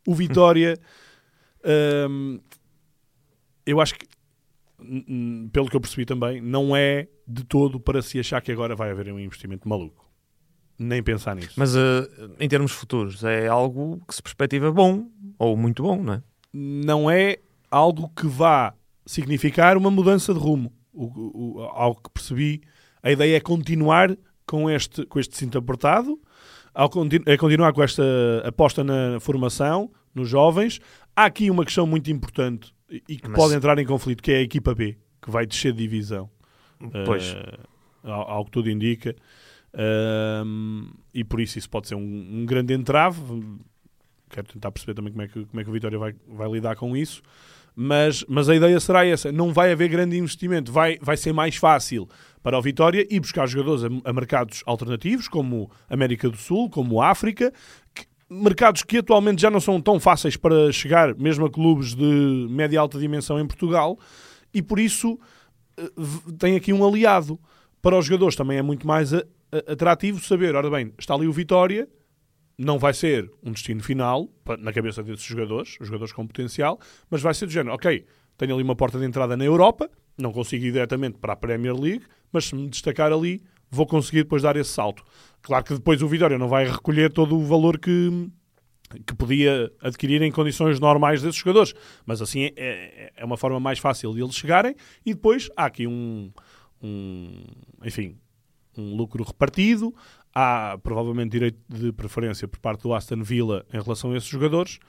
o 0.08 0.14
Vitória, 0.16 0.78
hum, 2.10 2.40
eu 3.66 3.82
acho 3.82 3.96
que, 3.96 4.08
pelo 5.52 5.70
que 5.70 5.76
eu 5.76 5.82
percebi 5.82 6.06
também, 6.06 6.40
não 6.42 6.76
é 6.76 7.08
de 7.28 7.44
todo 7.44 7.80
para 7.80 8.02
se 8.02 8.20
achar 8.20 8.42
que 8.42 8.52
agora 8.52 8.76
vai 8.76 8.90
haver 8.92 9.12
um 9.12 9.20
investimento 9.20 9.68
maluco. 9.68 10.06
Nem 10.80 11.02
pensar 11.02 11.36
nisso. 11.36 11.54
Mas 11.58 11.76
eh, 11.76 12.08
em 12.40 12.48
termos 12.48 12.72
futuros, 12.72 13.24
é 13.24 13.48
algo 13.48 14.00
que 14.08 14.14
se 14.14 14.22
perspectiva 14.22 14.72
bom, 14.72 15.08
ou 15.40 15.58
muito 15.58 15.82
bom, 15.84 16.02
não 16.04 16.14
é? 16.14 16.24
não 16.54 17.12
é 17.12 17.38
algo 17.70 18.10
que 18.16 18.26
vá 18.28 18.74
significar 19.06 19.76
uma 19.76 19.92
mudança 19.92 20.34
de 20.34 20.40
rumo. 20.40 20.72
O, 21.00 21.58
o, 21.58 21.62
ao 21.62 21.96
que 21.96 22.10
percebi, 22.10 22.62
a 23.04 23.12
ideia 23.12 23.38
é 23.38 23.40
continuar 23.40 24.16
com 24.46 24.70
este, 24.70 25.06
com 25.06 25.20
este 25.20 25.38
cinto 25.38 25.58
apertado, 25.58 26.20
ao 26.74 26.90
continu- 26.90 27.24
é 27.28 27.38
continuar 27.38 27.74
com 27.74 27.84
esta 27.84 28.04
aposta 28.46 28.84
na 28.84 29.20
formação, 29.20 29.92
nos 30.16 30.28
jovens. 30.30 30.80
Há 31.16 31.26
aqui 31.26 31.50
uma 31.52 31.64
questão 31.66 31.86
muito 31.86 32.10
importante 32.10 32.74
e 32.90 33.18
que 33.18 33.28
Mas- 33.30 33.36
pode 33.38 33.54
entrar 33.56 33.78
em 33.78 33.86
conflito, 33.86 34.24
que 34.24 34.32
é 34.32 34.38
a 34.38 34.42
equipa 34.42 34.74
B, 34.74 34.98
que 35.22 35.30
vai 35.30 35.46
descer 35.46 35.72
de 35.74 35.80
divisão. 35.80 36.30
Pois. 37.06 37.36
Eh, 37.36 37.60
ao, 38.04 38.32
ao 38.32 38.46
que 38.46 38.52
tudo 38.52 38.70
indica. 38.70 39.16
Ahm, 39.74 40.90
e 41.14 41.24
por 41.24 41.40
isso 41.40 41.58
isso 41.58 41.70
pode 41.70 41.88
ser 41.88 41.96
um, 41.96 42.00
um 42.42 42.46
grande 42.46 42.74
entrave. 42.74 43.22
Quero 44.30 44.48
tentar 44.48 44.72
perceber 44.72 44.94
também 44.94 45.12
como 45.12 45.22
é 45.22 45.28
que, 45.28 45.46
como 45.46 45.60
é 45.60 45.64
que 45.64 45.70
o 45.70 45.74
Vitória 45.74 45.98
vai, 46.00 46.16
vai 46.28 46.50
lidar 46.50 46.76
com 46.76 46.96
isso. 46.98 47.22
Mas, 47.80 48.26
mas 48.28 48.50
a 48.50 48.56
ideia 48.56 48.80
será 48.80 49.06
essa: 49.06 49.32
não 49.32 49.54
vai 49.54 49.72
haver 49.72 49.88
grande 49.88 50.18
investimento, 50.18 50.72
vai, 50.72 50.98
vai 51.00 51.16
ser 51.16 51.32
mais 51.32 51.56
fácil 51.58 52.10
para 52.42 52.58
o 52.58 52.62
Vitória 52.62 53.06
ir 53.08 53.20
buscar 53.20 53.46
jogadores 53.48 53.84
a, 53.84 54.10
a 54.10 54.12
mercados 54.12 54.64
alternativos, 54.66 55.28
como 55.28 55.70
América 55.88 56.28
do 56.28 56.38
Sul, 56.38 56.72
como 56.72 57.04
África, 57.04 57.54
que- 57.94 58.08
mercados 58.28 58.82
que 58.82 58.98
atualmente 58.98 59.40
já 59.44 59.52
não 59.52 59.60
são 59.60 59.80
tão 59.80 60.00
fáceis 60.00 60.36
para 60.36 60.72
chegar, 60.72 61.14
mesmo 61.16 61.46
a 61.46 61.52
clubes 61.52 61.94
de 61.94 62.48
média 62.50 62.76
e 62.76 62.80
alta 62.80 62.98
dimensão 62.98 63.40
em 63.40 63.46
Portugal, 63.46 64.00
e 64.52 64.60
por 64.64 64.80
isso 64.80 65.20
eh, 65.78 65.84
tem 66.40 66.56
aqui 66.56 66.74
um 66.74 66.84
aliado. 66.88 67.40
Para 67.80 67.96
os 68.00 68.06
jogadores 68.08 68.36
também 68.36 68.58
é 68.58 68.62
muito 68.64 68.88
mais 68.88 69.14
atrativo 69.68 70.20
saber, 70.20 70.56
ora 70.56 70.70
bem, 70.70 70.92
está 70.98 71.14
ali 71.14 71.28
o 71.28 71.32
Vitória, 71.32 71.88
não 72.58 72.80
vai 72.80 72.94
ser 72.94 73.32
um 73.44 73.52
destino 73.52 73.84
final 73.84 74.28
na 74.60 74.74
cabeça 74.74 75.04
desses 75.04 75.26
jogadores, 75.26 75.78
jogadores 75.80 76.12
com 76.12 76.26
potencial, 76.26 76.80
mas 77.10 77.22
vai 77.22 77.34
ser 77.34 77.46
do 77.46 77.52
género, 77.52 77.76
ok, 77.76 78.06
tenho 78.38 78.54
ali 78.54 78.64
uma 78.64 78.76
porta 78.76 78.98
de 79.00 79.06
entrada 79.06 79.38
na 79.38 79.46
Europa, 79.46 79.90
não 80.18 80.32
consigo 80.32 80.66
ir 80.66 80.72
diretamente 80.72 81.18
para 81.20 81.34
a 81.34 81.36
Premier 81.36 81.76
League, 81.76 82.04
mas 82.32 82.46
se 82.46 82.56
me 82.56 82.68
destacar 82.68 83.12
ali, 83.14 83.42
vou 83.70 83.86
conseguir 83.86 84.24
depois 84.24 84.42
dar 84.42 84.56
esse 84.56 84.72
salto. 84.72 85.04
Claro 85.42 85.64
que 85.64 85.74
depois 85.76 86.02
o 86.02 86.08
Vitória 86.08 86.38
não 86.38 86.48
vai 86.48 86.66
recolher 86.66 87.12
todo 87.12 87.38
o 87.38 87.44
valor 87.44 87.78
que, 87.78 88.30
que 89.06 89.14
podia 89.16 89.72
adquirir 89.82 90.22
em 90.24 90.32
condições 90.32 90.80
normais 90.80 91.22
desses 91.22 91.38
jogadores, 91.38 91.74
mas 92.06 92.22
assim 92.22 92.46
é- 92.46 92.54
é, 92.56 93.12
é 93.18 93.26
uma 93.26 93.38
forma 93.38 93.60
mais 93.60 93.78
fácil 93.78 94.14
de 94.14 94.22
eles 94.24 94.36
chegarem 94.36 94.76
e 95.06 95.14
depois 95.14 95.50
há 95.56 95.66
aqui 95.66 95.86
um, 95.86 96.32
um 96.82 97.44
enfim, 97.84 98.18
um 98.78 98.96
lucro 98.96 99.24
repartido, 99.24 99.94
há 100.34 100.78
provavelmente 100.82 101.32
direito 101.32 101.60
de 101.68 101.92
preferência 101.92 102.48
por 102.48 102.60
parte 102.60 102.84
do 102.84 102.94
Aston 102.94 103.24
Villa 103.24 103.66
em 103.74 103.82
relação 103.82 104.12
a 104.12 104.18
esses 104.18 104.30
jogadores. 104.30 104.80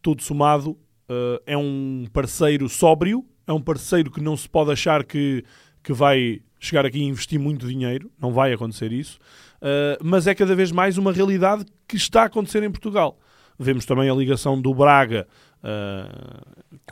Tudo 0.00 0.22
somado, 0.22 0.78
eh, 1.08 1.42
é 1.46 1.56
um 1.56 2.06
parceiro 2.12 2.68
sóbrio, 2.68 3.24
é 3.46 3.52
um 3.52 3.60
parceiro 3.60 4.10
que 4.10 4.20
não 4.20 4.36
se 4.36 4.48
pode 4.48 4.72
achar 4.72 5.04
que, 5.04 5.44
que 5.82 5.92
vai 5.92 6.40
chegar 6.58 6.86
aqui 6.86 6.98
e 6.98 7.04
investir 7.04 7.38
muito 7.38 7.66
dinheiro, 7.66 8.10
não 8.20 8.32
vai 8.32 8.52
acontecer 8.52 8.92
isso, 8.92 9.18
eh, 9.60 9.98
mas 10.02 10.26
é 10.26 10.34
cada 10.34 10.54
vez 10.54 10.72
mais 10.72 10.96
uma 10.96 11.12
realidade 11.12 11.64
que 11.86 11.96
está 11.96 12.22
a 12.22 12.26
acontecer 12.26 12.62
em 12.62 12.70
Portugal. 12.70 13.18
Vemos 13.58 13.84
também 13.84 14.08
a 14.08 14.14
ligação 14.14 14.60
do 14.60 14.74
Braga 14.74 15.26
eh, 15.62 16.08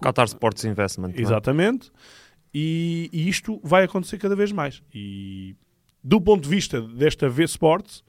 Qatar 0.02 0.26
Sports 0.26 0.64
Investment. 0.64 1.12
é? 1.16 1.20
Exatamente. 1.20 1.90
E, 2.52 3.09
e 3.12 3.28
isto 3.28 3.61
vai 3.62 3.85
acontecer 3.85 4.18
cada 4.18 4.37
vez 4.37 4.52
mais. 4.52 4.83
E 4.92 5.56
do 6.03 6.21
ponto 6.21 6.43
de 6.43 6.49
vista 6.49 6.81
desta 6.81 7.29
V 7.29 7.45
Sports, 7.45 8.03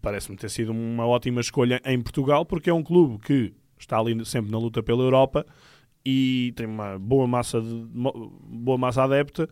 parece-me 0.00 0.36
ter 0.36 0.50
sido 0.50 0.72
uma 0.72 1.06
ótima 1.06 1.40
escolha 1.40 1.80
em 1.84 2.00
Portugal, 2.00 2.44
porque 2.44 2.70
é 2.70 2.74
um 2.74 2.82
clube 2.82 3.18
que 3.18 3.54
está 3.78 3.98
ali 3.98 4.24
sempre 4.24 4.50
na 4.50 4.58
luta 4.58 4.82
pela 4.82 5.02
Europa 5.02 5.46
e 6.04 6.52
tem 6.56 6.66
uma 6.66 6.98
boa 6.98 7.26
massa, 7.26 7.60
de, 7.60 7.84
boa 7.84 8.78
massa 8.78 9.04
adepta 9.04 9.48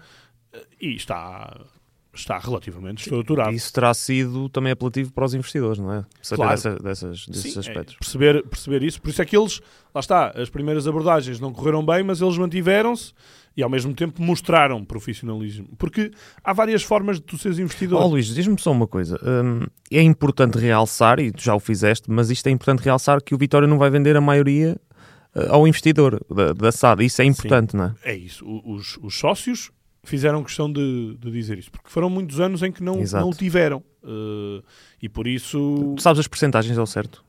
eh, 0.52 0.66
e 0.80 0.94
está, 0.94 1.60
está 2.18 2.38
relativamente 2.38 3.02
estruturado. 3.02 3.52
Isso 3.52 3.72
terá 3.72 3.92
sido 3.94 4.48
também 4.48 4.72
apelativo 4.72 5.12
para 5.12 5.24
os 5.24 5.34
investidores, 5.34 5.78
não 5.78 5.92
é? 5.92 6.04
Saber 6.22 6.36
Claro. 6.42 6.50
dessa- 6.56 6.76
dessas, 6.76 7.26
desses 7.26 7.52
Sim, 7.52 7.58
é, 7.58 7.60
aspectos. 7.60 7.96
perceber, 7.96 8.42
perceber 8.46 8.82
isso. 8.82 9.00
Por 9.00 9.10
isso 9.10 9.22
é 9.22 9.24
que 9.24 9.36
eles, 9.36 9.60
lá 9.94 10.00
está, 10.00 10.30
as 10.30 10.48
primeiras 10.50 10.86
abordagens 10.86 11.38
não 11.40 11.52
correram 11.52 11.84
bem, 11.84 12.02
mas 12.02 12.20
eles 12.20 12.36
mantiveram-se 12.38 13.12
e 13.56 13.62
ao 13.62 13.70
mesmo 13.70 13.94
tempo 13.94 14.20
mostraram 14.22 14.84
profissionalismo. 14.84 15.68
Porque 15.78 16.10
há 16.44 16.52
várias 16.52 16.82
formas 16.82 17.16
de 17.16 17.22
tu 17.22 17.38
seres 17.38 17.58
investidor. 17.58 18.02
Ó 18.02 18.06
Luís, 18.06 18.26
diz-me 18.26 18.58
só 18.60 18.70
uma 18.72 18.86
coisa. 18.86 19.18
Hum, 19.22 19.66
é 19.90 20.02
importante 20.02 20.58
realçar, 20.58 21.18
e 21.20 21.32
tu 21.32 21.42
já 21.42 21.54
o 21.54 21.60
fizeste, 21.60 22.10
mas 22.10 22.30
isto 22.30 22.46
é 22.46 22.50
importante 22.50 22.80
realçar 22.82 23.22
que 23.22 23.34
o 23.34 23.38
Vitória 23.38 23.66
não 23.66 23.78
vai 23.78 23.88
vender 23.88 24.14
a 24.16 24.20
maioria 24.20 24.76
eh, 25.34 25.46
ao 25.48 25.66
investidor 25.66 26.20
da, 26.34 26.52
da 26.52 26.70
SAD. 26.72 27.04
Isso 27.04 27.22
é 27.22 27.24
importante, 27.24 27.74
não 27.76 27.84
é? 27.84 27.94
É 28.04 28.14
isso. 28.16 28.44
Os, 28.64 28.98
os 29.02 29.18
sócios 29.18 29.70
fizeram 30.08 30.42
questão 30.44 30.70
de, 30.72 31.16
de 31.18 31.30
dizer 31.30 31.58
isso, 31.58 31.70
porque 31.70 31.88
foram 31.90 32.08
muitos 32.10 32.40
anos 32.40 32.62
em 32.62 32.70
que 32.72 32.82
não, 32.82 33.00
Exato. 33.00 33.24
não 33.24 33.30
o 33.30 33.34
tiveram. 33.34 33.82
Uh, 34.02 34.62
e 35.02 35.08
por 35.08 35.26
isso. 35.26 35.94
Tu 35.96 36.02
sabes 36.02 36.20
as 36.20 36.28
percentagens 36.28 36.78
ao 36.78 36.86
certo? 36.86 37.24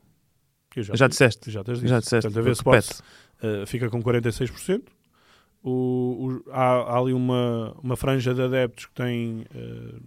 Eu 0.76 0.82
Já 0.96 1.08
disseste? 1.08 1.50
Já, 1.50 1.64
tens 1.64 1.78
dito. 1.78 1.88
Já 1.88 1.98
disseste. 1.98 2.28
Portanto, 2.30 2.48
a. 2.48 2.52
Sports 2.52 3.02
uh, 3.42 3.66
fica 3.66 3.90
com 3.90 4.00
46%. 4.02 4.82
O, 5.60 5.70
o- 6.46 6.50
há, 6.52 6.94
há 6.94 6.98
ali 6.98 7.12
uma, 7.12 7.74
uma 7.82 7.96
franja 7.96 8.32
de 8.32 8.40
adeptos 8.42 8.86
que 8.86 8.94
tem 8.94 9.44
uh, 9.54 10.00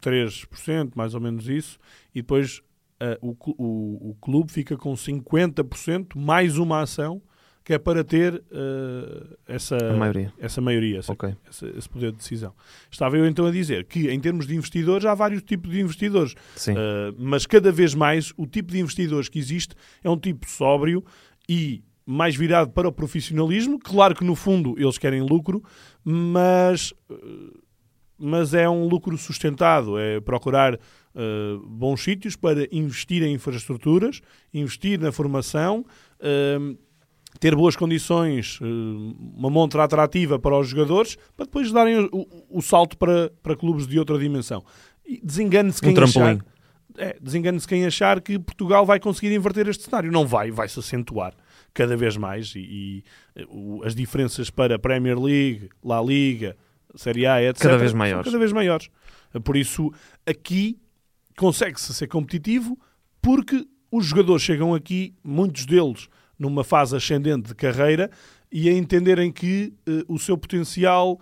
3%, 0.00 0.92
mais 0.94 1.14
ou 1.14 1.20
menos 1.20 1.48
isso, 1.48 1.76
e 2.14 2.22
depois 2.22 2.58
uh, 3.02 3.18
o, 3.20 3.36
o, 3.58 4.10
o 4.10 4.14
clube 4.20 4.52
fica 4.52 4.76
com 4.76 4.92
50% 4.94 6.14
mais 6.16 6.56
uma 6.56 6.82
ação 6.82 7.20
que 7.66 7.72
é 7.74 7.78
para 7.78 8.04
ter 8.04 8.32
uh, 8.36 9.36
essa, 9.48 9.76
A 9.76 9.92
maioria. 9.96 10.32
essa 10.38 10.60
maioria, 10.60 10.98
essa, 11.00 11.12
Ok. 11.12 11.34
esse, 11.50 11.66
esse 11.76 11.88
poder 11.88 12.12
de 12.12 12.18
decisão. 12.18 12.54
Estava 12.88 13.18
eu 13.18 13.26
então 13.26 13.44
a 13.44 13.50
dizer 13.50 13.84
que, 13.86 14.08
em 14.08 14.20
termos 14.20 14.46
de 14.46 14.54
investidores, 14.54 15.04
há 15.04 15.12
vários 15.16 15.42
tipos 15.42 15.72
de 15.72 15.80
investidores. 15.80 16.32
Uh, 16.32 17.12
mas 17.18 17.44
cada 17.44 17.72
vez 17.72 17.92
mais 17.92 18.32
o 18.36 18.46
tipo 18.46 18.70
de 18.70 18.78
investidores 18.78 19.28
que 19.28 19.40
existe 19.40 19.74
é 20.04 20.08
um 20.08 20.16
tipo 20.16 20.48
sóbrio 20.48 21.04
e 21.48 21.82
mais 22.06 22.36
virado 22.36 22.70
para 22.70 22.86
o 22.86 22.92
profissionalismo. 22.92 23.80
Claro 23.80 24.14
que 24.14 24.22
no 24.24 24.36
fundo 24.36 24.76
eles 24.78 24.96
querem 24.96 25.20
lucro, 25.22 25.60
mas, 26.04 26.92
uh, 27.10 27.58
mas 28.16 28.54
é 28.54 28.68
um 28.68 28.86
lucro 28.86 29.18
sustentado, 29.18 29.98
é 29.98 30.20
procurar 30.20 30.74
uh, 30.76 31.58
bons 31.66 32.00
sítios 32.00 32.36
para 32.36 32.68
investir 32.70 33.24
em 33.24 33.34
infraestruturas, 33.34 34.20
investir 34.54 35.00
na 35.00 35.10
formação. 35.10 35.84
uh, 36.20 36.85
ter 37.38 37.54
boas 37.54 37.76
condições, 37.76 38.58
uh, 38.60 38.64
uma 39.36 39.50
montra 39.50 39.84
atrativa 39.84 40.38
para 40.38 40.58
os 40.58 40.68
jogadores, 40.68 41.16
para 41.36 41.46
depois 41.46 41.70
darem 41.72 41.98
o, 41.98 42.08
o- 42.12 42.58
o 42.58 42.62
salto 42.62 42.96
para, 42.96 43.30
para 43.42 43.56
clubes 43.56 43.86
de 43.86 43.98
outra 43.98 44.18
dimensão. 44.18 44.64
E 45.06 45.20
Desengane-se 45.24 45.78
Um 45.84 45.92
quem 45.94 46.02
achar, 46.02 46.12
trampolim. 46.20 46.40
é, 46.98 47.16
desengane-se 47.20 47.68
quem 47.68 47.84
achar 47.86 48.20
que 48.20 48.38
Portugal 48.38 48.84
vai 48.86 48.98
conseguir 48.98 49.34
inverter 49.34 49.68
este 49.68 49.84
cenário. 49.84 50.10
Não 50.10 50.26
vai, 50.26 50.50
vai-se 50.50 50.78
acentuar 50.78 51.34
cada 51.74 51.96
vez 51.96 52.16
mais 52.16 52.54
e, 52.56 52.58
e, 52.60 53.04
eh, 53.36 53.44
o- 53.48 53.82
as 53.84 53.94
diferenças 53.94 54.48
para 54.50 54.78
Premier 54.78 55.18
League, 55.18 55.68
La 55.84 56.00
Liga, 56.02 56.56
Série 56.94 57.26
A, 57.26 57.42
etc. 57.42 57.62
Cada 57.62 57.76
vez 57.78 57.92
maiores. 57.92 58.24
Cada 58.24 58.38
vez 58.38 58.52
maiores. 58.52 58.88
Eh, 59.34 59.38
Por 59.38 59.56
isso, 59.56 59.92
aqui 60.26 60.78
consegue-se 61.36 61.92
ser 61.92 62.06
competitivo 62.06 62.78
porque 63.20 63.66
os 63.92 64.06
jogadores 64.06 64.42
chegam 64.42 64.74
aqui, 64.74 65.14
muitos 65.22 65.66
deles 65.66 66.08
numa 66.38 66.64
fase 66.64 66.96
ascendente 66.96 67.48
de 67.48 67.54
carreira 67.54 68.10
e 68.50 68.68
a 68.68 68.72
entenderem 68.72 69.30
que 69.30 69.72
eh, 69.86 70.04
o 70.08 70.18
seu 70.18 70.36
potencial 70.36 71.20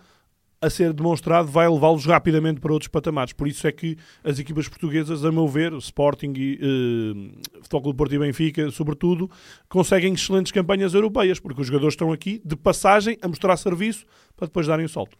a 0.64 0.70
ser 0.70 0.94
demonstrado 0.94 1.48
vai 1.48 1.68
levá-los 1.68 2.07
rapidamente 2.07 2.59
para 2.59 2.72
outros 2.72 2.88
patamares. 2.88 3.35
Por 3.35 3.46
isso 3.46 3.66
é 3.66 3.72
que 3.72 3.98
as 4.22 4.38
equipas 4.38 4.66
portuguesas, 4.66 5.24
a 5.24 5.31
meu 5.31 5.46
ver, 5.46 5.74
Sporting, 5.74 6.33
e, 6.37 6.55
eh, 6.55 7.61
Futebol 7.61 7.83
Clube 7.83 7.94
do 7.94 7.98
Porto 7.98 8.14
e 8.14 8.18
Benfica, 8.18 8.70
sobretudo, 8.70 9.31
conseguem 9.68 10.14
excelentes 10.14 10.53
campanhas 10.53 10.94
europeias, 10.94 11.38
porque 11.38 11.61
os 11.61 11.66
jogadores 11.66 11.92
estão 11.92 12.12
aqui 12.12 12.40
de 12.44 12.57
passagem 12.57 13.18
a 13.20 13.29
mostrar 13.29 13.57
serviço 13.59 14.07
para 14.35 14.46
depois 14.46 14.66
darem 14.66 14.87
o 14.87 14.88
salto. 14.88 15.16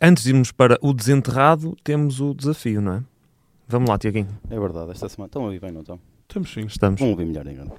Antes 0.00 0.24
de 0.24 0.30
irmos 0.30 0.50
para 0.50 0.76
o 0.82 0.92
desenterrado, 0.92 1.76
temos 1.84 2.20
o 2.20 2.34
desafio, 2.34 2.80
não 2.80 2.94
é? 2.94 3.04
Vamos 3.68 3.88
lá, 3.88 3.96
Tiaguinho. 3.96 4.28
É 4.50 4.58
verdade, 4.58 4.90
esta 4.90 5.08
semana. 5.08 5.28
Estão 5.28 5.42
a 5.42 5.44
ouvir 5.46 5.60
bem, 5.60 5.70
não 5.70 5.80
estão? 5.80 6.00
Estamos 6.28 6.52
sim. 6.52 6.66
Estamos. 6.66 7.00
Vão 7.00 7.10
ouvir 7.10 7.26
melhor 7.26 7.46
ainda. 7.46 7.72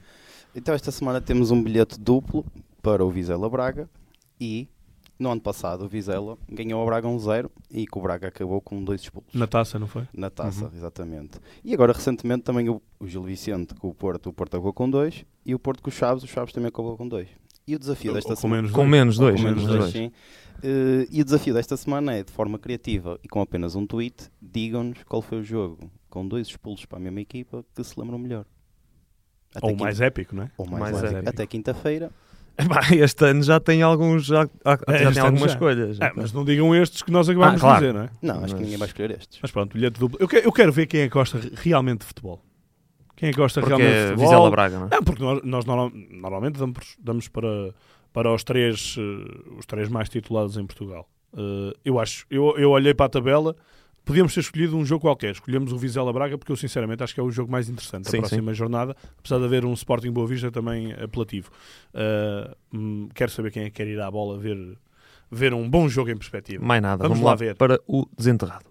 Então, 0.55 0.73
esta 0.73 0.89
semana 0.89 1.19
temos 1.19 1.51
um 1.51 1.61
bilhete 1.61 1.99
duplo 1.99 2.45
para 2.81 3.03
o 3.03 3.09
Vizela 3.11 3.49
Braga 3.49 3.89
e 4.39 4.69
no 5.19 5.29
ano 5.29 5.41
passado 5.41 5.83
o 5.83 5.87
Vizela 5.87 6.37
ganhou 6.49 6.79
ao 6.79 6.85
Braga 6.85 7.07
1-0 7.07 7.49
e 7.69 7.85
que 7.85 7.97
o 7.97 8.01
Braga 8.01 8.29
acabou 8.29 8.61
com 8.61 8.81
dois 8.81 9.01
expulsos. 9.01 9.33
Na 9.33 9.47
taça, 9.47 9.77
não 9.77 9.87
foi? 9.87 10.07
Na 10.13 10.29
taça, 10.29 10.71
exatamente. 10.73 11.39
E 11.63 11.73
agora, 11.73 11.91
recentemente, 11.91 12.43
também 12.43 12.69
o, 12.69 12.81
o 12.99 13.05
Gil 13.05 13.23
Vicente 13.23 13.75
com 13.75 13.89
o 13.89 13.93
Porto, 13.93 14.29
o 14.29 14.33
Porto 14.33 14.55
acabou 14.55 14.71
com 14.71 14.89
dois 14.89 15.25
e 15.45 15.53
o 15.53 15.59
Porto 15.59 15.83
com 15.83 15.89
o 15.89 15.93
Chaves, 15.93 16.23
o 16.23 16.27
Chaves 16.27 16.53
também 16.53 16.69
acabou 16.69 16.95
com 16.95 17.07
dois. 17.07 17.27
E 17.67 17.75
o 17.75 17.79
desafio 17.79 18.13
desta 18.13 18.29
Ou 18.29 18.35
com 18.35 18.41
semana. 18.41 18.61
menos 18.61 18.75
Com 18.75 18.85
menos 18.85 19.17
dois. 19.17 19.41
Com 19.41 19.47
menos 19.47 19.65
dois, 19.65 19.79
dois. 19.79 19.91
sim. 19.91 20.11
Eh, 20.63 21.07
e 21.11 21.21
o 21.21 21.25
desafio 21.25 21.53
desta 21.53 21.75
semana 21.75 22.13
é, 22.13 22.23
de 22.23 22.31
forma 22.31 22.57
criativa 22.57 23.19
e 23.23 23.27
com 23.27 23.41
apenas 23.41 23.75
um 23.75 23.85
tweet, 23.85 24.29
digam-nos 24.41 25.03
qual 25.03 25.21
foi 25.21 25.39
o 25.39 25.43
jogo 25.43 25.91
com 26.09 26.25
dois 26.27 26.47
expulsos 26.47 26.85
para 26.85 26.97
a 26.97 27.01
mesma 27.01 27.19
equipa 27.21 27.65
que 27.75 27.83
se 27.83 27.99
lembram 27.99 28.17
melhor. 28.17 28.45
Até 29.55 29.65
Ou 29.65 29.71
quinta- 29.71 29.83
mais 29.83 30.01
épico, 30.01 30.35
não 30.35 30.43
é? 30.43 30.51
ou 30.57 30.65
mais, 30.67 30.81
mais 30.83 30.95
épico. 30.97 31.13
épico. 31.15 31.29
Até 31.29 31.45
quinta-feira. 31.47 32.11
Este 32.97 33.25
ano 33.25 33.43
já 33.43 33.59
tem 33.59 33.81
alguns, 33.81 34.25
já, 34.27 34.43
já 34.45 34.79
É, 34.87 35.11
tem 35.11 35.21
algumas 35.21 35.41
já. 35.41 35.47
escolhas. 35.55 35.97
Ah, 35.99 36.11
mas 36.15 36.31
não 36.31 36.45
digam 36.45 36.73
estes 36.73 37.01
que 37.01 37.11
nós 37.11 37.27
acabamos 37.27 37.55
Ah, 37.55 37.59
claro. 37.59 37.79
de 37.81 37.87
dizer, 37.87 37.93
não 37.97 38.05
é? 38.05 38.09
Não, 38.21 38.35
acho 38.35 38.45
que 38.45 38.51
Mas- 38.53 38.61
ninguém 38.61 38.77
vai 38.77 38.87
escolher 38.87 39.11
estes. 39.11 39.39
Mas 39.41 39.51
pronto, 39.51 39.73
bilhete 39.73 39.99
duplo. 39.99 40.17
Eu 40.21 40.27
quero, 40.27 40.45
eu 40.47 40.51
quero 40.53 40.71
ver 40.71 40.85
quem 40.87 41.01
é 41.01 41.07
que 41.07 41.13
gosta 41.13 41.39
realmente 41.55 41.99
de 42.01 42.05
futebol. 42.05 42.41
Quem 43.15 43.29
é 43.29 43.31
que 43.31 43.37
gosta 43.37 43.59
Porque 43.61 43.75
realmente 43.75 43.93
de 43.93 43.99
é 44.03 44.07
futebol. 44.07 44.25
Vizela 44.25 44.51
Braga, 44.51 44.79
não 44.79 44.87
é? 44.87 44.89
Não, 44.91 45.03
porque 45.03 45.21
nós, 45.23 45.41
nós 45.43 45.65
normal- 45.65 45.91
normalmente 46.11 46.57
damos, 46.59 46.95
damos 46.99 47.27
para, 47.27 47.73
para 48.13 48.33
os, 48.33 48.43
três, 48.43 48.95
eh, 48.97 49.53
os 49.57 49.65
três 49.65 49.87
mais 49.89 50.07
titulados 50.09 50.55
em 50.57 50.65
Portugal. 50.65 51.07
Eh, 51.37 51.73
eu 51.85 51.99
acho, 51.99 52.25
eu, 52.29 52.55
eu 52.57 52.71
olhei 52.71 52.93
para 52.93 53.05
a 53.05 53.09
tabela, 53.09 53.55
podíamos 54.05 54.33
ter 54.33 54.39
escolhido 54.39 54.77
um 54.77 54.85
jogo 54.85 55.01
qualquer. 55.01 55.31
Escolhemos 55.31 55.73
o 55.73 55.77
Vizela 55.77 56.13
Braga 56.13 56.37
porque 56.37 56.51
eu 56.51 56.55
sinceramente 56.55 57.03
acho 57.03 57.13
que 57.13 57.19
é 57.19 57.23
o 57.23 57.31
jogo 57.31 57.51
mais 57.51 57.67
interessante 57.67 58.09
Sim, 58.09 58.17
da 58.17 58.19
próxima 58.19 58.53
jornada, 58.53 58.95
apesar 59.17 59.39
de 59.39 59.45
haver 59.45 59.65
um 59.65 59.73
Sporting 59.73 60.11
Boa 60.11 60.27
Vista 60.27 60.51
também 60.51 60.93
apelativo. 60.93 61.49
Hum, 62.71 63.09
quero 63.13 63.31
saber 63.31 63.51
quem 63.51 63.63
é 63.63 63.65
que 63.65 63.71
quer 63.71 63.87
ir 63.87 63.99
à 63.99 64.09
bola 64.09 64.37
ver, 64.37 64.77
ver 65.29 65.53
um 65.53 65.69
bom 65.69 65.89
jogo 65.89 66.11
em 66.11 66.17
perspectiva. 66.17 66.63
Mais 66.63 66.81
nada. 66.81 67.03
Vamos 67.03 67.17
Vamos, 67.17 67.25
lá 67.25 67.31
lá 67.31 67.35
ver. 67.35 67.55
para 67.55 67.79
o 67.87 68.07
desenterrado. 68.15 68.65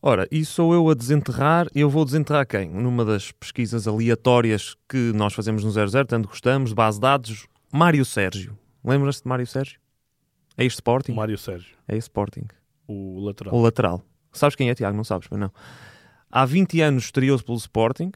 Ora, 0.00 0.28
e 0.30 0.44
sou 0.44 0.72
eu 0.72 0.88
a 0.88 0.94
desenterrar, 0.94 1.66
eu 1.74 1.90
vou 1.90 2.04
desenterrar 2.04 2.46
quem? 2.46 2.70
Numa 2.70 3.04
das 3.04 3.32
pesquisas 3.32 3.88
aleatórias 3.88 4.76
que 4.88 5.12
nós 5.12 5.34
fazemos 5.34 5.64
no 5.64 5.70
00, 5.72 6.06
tanto 6.06 6.28
gostamos, 6.28 6.70
de 6.70 6.76
base 6.76 6.98
de 6.98 7.02
dados, 7.02 7.46
Mário 7.72 8.04
Sérgio. 8.04 8.56
Lembras-te 8.84 9.24
de 9.24 9.28
Mário 9.28 9.46
Sérgio? 9.46 9.80
É 10.58 10.64
Sporting? 10.66 11.12
O 11.12 11.16
Mário 11.16 11.38
Sérgio, 11.38 11.74
É 11.86 11.96
Sporting. 11.96 12.44
o 12.86 13.20
lateral. 13.24 13.54
O 13.54 13.62
lateral. 13.62 14.02
Sabes 14.32 14.54
quem 14.56 14.68
é, 14.68 14.74
Tiago? 14.74 14.96
Não 14.96 15.04
sabes, 15.04 15.28
mas 15.30 15.40
não. 15.40 15.50
Há 16.30 16.44
20 16.44 16.80
anos 16.82 17.04
estreou-se 17.04 17.42
pelo 17.44 17.56
Sporting, 17.56 18.10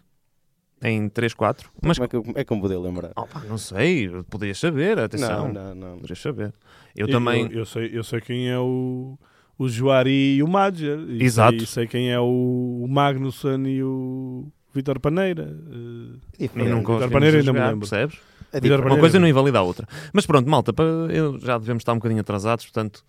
em 0.83 1.09
3-4, 1.09 1.67
mas... 1.81 1.97
Como 1.99 2.05
é 2.05 2.09
que, 2.09 2.17
eu- 2.17 2.25
é 2.35 2.45
que 2.45 2.53
eu 2.53 2.57
me 2.57 2.61
podia 2.63 2.79
lembrar? 2.81 3.13
Opa, 3.17 3.41
não 3.49 3.57
sei, 3.57 4.09
podias 4.29 4.59
saber, 4.59 4.99
atenção. 4.99 5.53
Não, 5.53 5.75
não, 5.75 5.91
não. 5.93 5.99
Podias 6.01 6.19
saber. 6.21 6.53
Eu 6.97 7.07
E 7.07 7.11
também... 7.13 7.45
Eu, 7.45 7.61
eu 7.61 7.65
sei, 7.65 7.91
eu 7.97 8.03
sei 8.03 8.21
quem 8.21 8.51
é 8.51 8.59
o, 8.59 9.17
o 9.57 9.69
Juari 9.69 10.35
e 10.37 10.43
o 10.43 10.49
Madger. 10.49 10.99
E 11.09 11.23
Exato. 11.23 11.57
Sei, 11.59 11.67
sei 11.67 11.87
quem 11.87 12.11
é 12.11 12.19
o, 12.19 12.81
o 12.85 12.89
Magnussen 12.89 13.65
e 13.69 13.83
o 13.85 14.51
Vitor 14.75 14.99
Paneira. 14.99 15.45
eh, 15.45 15.77
Eu 15.77 16.19
diferente. 16.39 16.69
nunca 16.71 16.93
os 16.93 16.99
Vitor 16.99 17.13
Paneira 17.13 17.39
ainda 17.39 17.53
me 17.53 17.59
jogar, 17.59 17.71
lembro. 17.71 17.89
percebes? 17.89 18.19
É 18.53 18.61
Vitor 18.61 18.77
diferente. 18.79 18.93
Uma 18.95 18.99
coisa 19.01 19.19
não 19.19 19.27
invalida 19.29 19.59
a 19.59 19.63
outra. 19.63 19.87
Mas 20.13 20.27
pronto, 20.27 20.49
malta, 20.49 20.73
eu- 21.11 21.39
já 21.39 21.57
devemos 21.59 21.81
estar 21.83 21.93
um 21.93 21.97
bocadinho 21.97 22.21
atrasados, 22.21 22.65
portanto... 22.67 23.03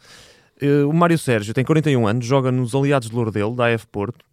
eh, 0.62 0.84
o 0.86 0.94
Mário 0.94 1.18
Sérgio 1.18 1.54
tem 1.54 1.64
41 1.66 2.08
anos, 2.08 2.26
joga 2.26 2.52
nos 2.52 2.74
Aliados 2.74 3.10
de 3.10 3.16
Lourdelo, 3.16 3.56
da 3.56 3.74
AF 3.74 3.86
Porto, 3.88 4.24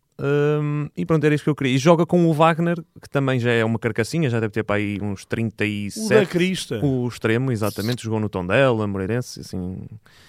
hum, 0.62 0.88
e 0.96 1.04
pronto, 1.06 1.24
era 1.24 1.34
isso 1.34 1.42
que 1.44 1.50
eu 1.50 1.54
queria. 1.54 1.74
E 1.74 1.78
joga 1.78 2.04
com 2.06 2.26
o 2.26 2.32
Wagner, 2.32 2.76
que 3.02 3.08
também 3.10 3.40
já 3.40 3.50
é 3.50 3.64
uma 3.64 3.78
carcassinha, 3.78 4.28
já 4.30 4.38
deve 4.38 4.52
ter 4.52 4.62
para 4.62 4.76
aí 4.76 4.98
uns 5.02 5.22
o 5.22 5.24
da 5.24 5.28
37. 5.30 6.26
Crista. 6.28 6.80
O 6.84 7.08
extremo, 7.08 7.50
exatamente, 7.50 8.04
jogou 8.04 8.20
no 8.20 8.28
Tondela, 8.28 8.86
Moreirense, 8.86 9.40
assim, 9.40 9.58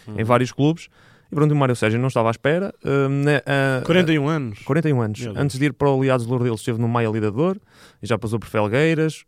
Uhum. 0.08 0.16
em 0.18 0.24
vários 0.24 0.52
clubes. 0.52 0.88
E 1.32 1.36
pronto, 1.36 1.52
o 1.54 1.56
Mário 1.56 1.76
Sérgio 1.76 1.98
não 2.00 2.08
estava 2.10 2.30
à 2.30 2.32
espera. 2.32 2.74
hum, 2.84 3.24
né, 3.24 3.42
ah, 3.46 3.82
41 3.86 4.28
anos. 4.28 4.60
41 4.66 5.02
anos. 5.02 5.26
Antes 5.36 5.58
de 5.60 5.66
ir 5.66 5.74
para 5.74 5.90
o 5.90 5.98
Aliados 6.00 6.26
de 6.26 6.32
Lourdelo, 6.32 6.56
esteve 6.56 6.80
no 6.80 6.88
Maia 6.90 7.10
Lidador, 7.10 7.58
e 8.02 8.08
já 8.08 8.18
passou 8.18 8.40
por 8.40 8.48
Felgueiras, 8.50 9.24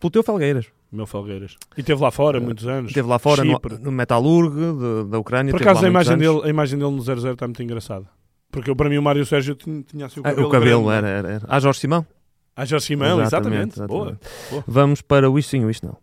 pelo 0.00 0.10
teu 0.10 0.22
Felgueiras. 0.22 0.66
Meu 0.90 1.06
Falgueiras. 1.06 1.56
E 1.76 1.80
esteve 1.80 2.00
lá 2.00 2.10
fora 2.10 2.40
muitos 2.40 2.66
anos. 2.66 2.90
Esteve 2.90 3.08
lá 3.08 3.18
fora 3.18 3.44
no, 3.44 3.60
no 3.80 3.92
Metalurg 3.92 4.54
de- 4.54 5.10
da 5.10 5.18
Ucrânia. 5.18 5.52
Por 5.52 5.60
acaso 5.60 5.84
a 5.84 5.88
imagem, 5.88 6.16
dele, 6.16 6.40
a 6.44 6.48
imagem 6.48 6.78
dele 6.78 6.90
no 6.92 7.00
00 7.02 7.32
está 7.32 7.46
muito 7.46 7.62
engraçada. 7.62 8.06
Porque 8.50 8.70
eu, 8.70 8.76
para 8.76 8.88
mim 8.88 8.96
o 8.96 9.02
Mário 9.02 9.26
Sérgio 9.26 9.54
tinha, 9.54 9.82
tinha 9.82 10.06
assim 10.06 10.20
o 10.20 10.22
Ah, 10.22 10.30
cabelo. 10.30 10.46
o 10.46 10.50
cabelo 10.50 10.84
grande. 10.84 10.96
era, 11.06 11.08
era, 11.18 11.28
era. 11.34 11.44
Ah, 11.48 11.58
Jorge 11.60 11.80
Simão. 11.80 12.06
Ah, 12.54 12.64
Jorge 12.64 12.86
Simão, 12.86 13.20
exatamente. 13.20 13.74
Exatamente, 13.74 13.88
Boa. 13.88 14.08
exatamente. 14.12 14.50
Boa. 14.50 14.64
Vamos 14.66 15.02
para 15.02 15.28
o 15.30 15.38
isto 15.38 15.50
sim, 15.50 15.64
o 15.64 15.70
isto 15.70 15.86
não. 15.86 15.98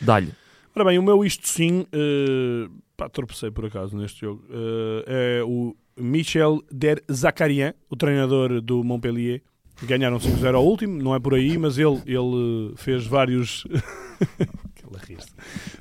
Dá-lhe. 0.00 0.32
Ora 0.74 0.84
bem, 0.84 0.98
o 0.98 1.02
meu 1.02 1.24
isto 1.24 1.48
sim, 1.48 1.84
eh, 1.92 2.68
pá, 2.96 3.08
tropecei 3.08 3.50
por 3.50 3.64
acaso 3.66 3.96
neste 3.96 4.20
jogo, 4.20 4.44
eh, 4.48 5.38
é 5.40 5.42
o 5.44 5.74
Michel 5.98 6.62
Der 6.70 7.02
Zakarian, 7.10 7.74
o 7.90 7.96
treinador 7.96 8.60
do 8.60 8.82
Montpellier. 8.84 9.42
Ganharam 9.84 10.18
5-0 10.18 10.54
ao 10.56 10.66
último, 10.66 11.00
não 11.00 11.14
é 11.14 11.20
por 11.20 11.34
aí, 11.34 11.56
mas 11.56 11.78
ele, 11.78 12.02
ele 12.06 12.72
fez 12.76 13.06
vários. 13.06 13.64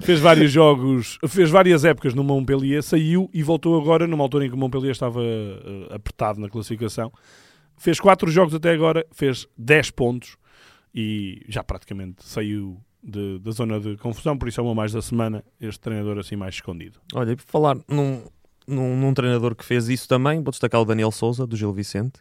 Fez 0.01 0.19
vários 0.19 0.51
jogos, 0.51 1.17
fez 1.27 1.49
várias 1.49 1.83
épocas 1.85 2.13
no 2.13 2.23
Montpellier, 2.23 2.83
saiu 2.83 3.29
e 3.33 3.41
voltou 3.41 3.79
agora 3.79 4.05
numa 4.05 4.23
altura 4.23 4.45
em 4.45 4.49
que 4.49 4.55
o 4.55 4.57
Montpellier 4.57 4.91
estava 4.91 5.21
eh, 5.23 5.87
apertado 5.95 6.39
na 6.39 6.49
classificação. 6.49 7.11
Fez 7.77 7.99
4 7.99 8.29
jogos 8.29 8.53
até 8.53 8.71
agora, 8.71 9.05
fez 9.11 9.47
10 9.57 9.91
pontos 9.91 10.37
e 10.93 11.41
já 11.47 11.63
praticamente 11.63 12.23
saiu 12.23 12.77
de- 13.03 13.39
da 13.39 13.51
zona 13.51 13.79
de 13.79 13.95
confusão, 13.97 14.37
por 14.37 14.47
isso 14.47 14.59
é 14.59 14.63
uma 14.63 14.75
mais 14.75 14.91
da 14.91 15.01
semana, 15.01 15.43
este 15.59 15.79
treinador 15.79 16.17
assim 16.19 16.35
mais 16.35 16.55
escondido. 16.55 16.99
Olha, 17.13 17.31
e 17.31 17.35
por 17.35 17.45
falar 17.45 17.77
num, 17.87 18.23
num, 18.67 18.97
num 18.97 19.13
treinador 19.13 19.55
que 19.55 19.63
fez 19.63 19.87
isso 19.87 20.07
também, 20.07 20.43
vou 20.43 20.51
destacar 20.51 20.81
o 20.81 20.85
Daniel 20.85 21.11
Souza, 21.11 21.47
do 21.47 21.55
Gil 21.55 21.71
Vicente. 21.71 22.19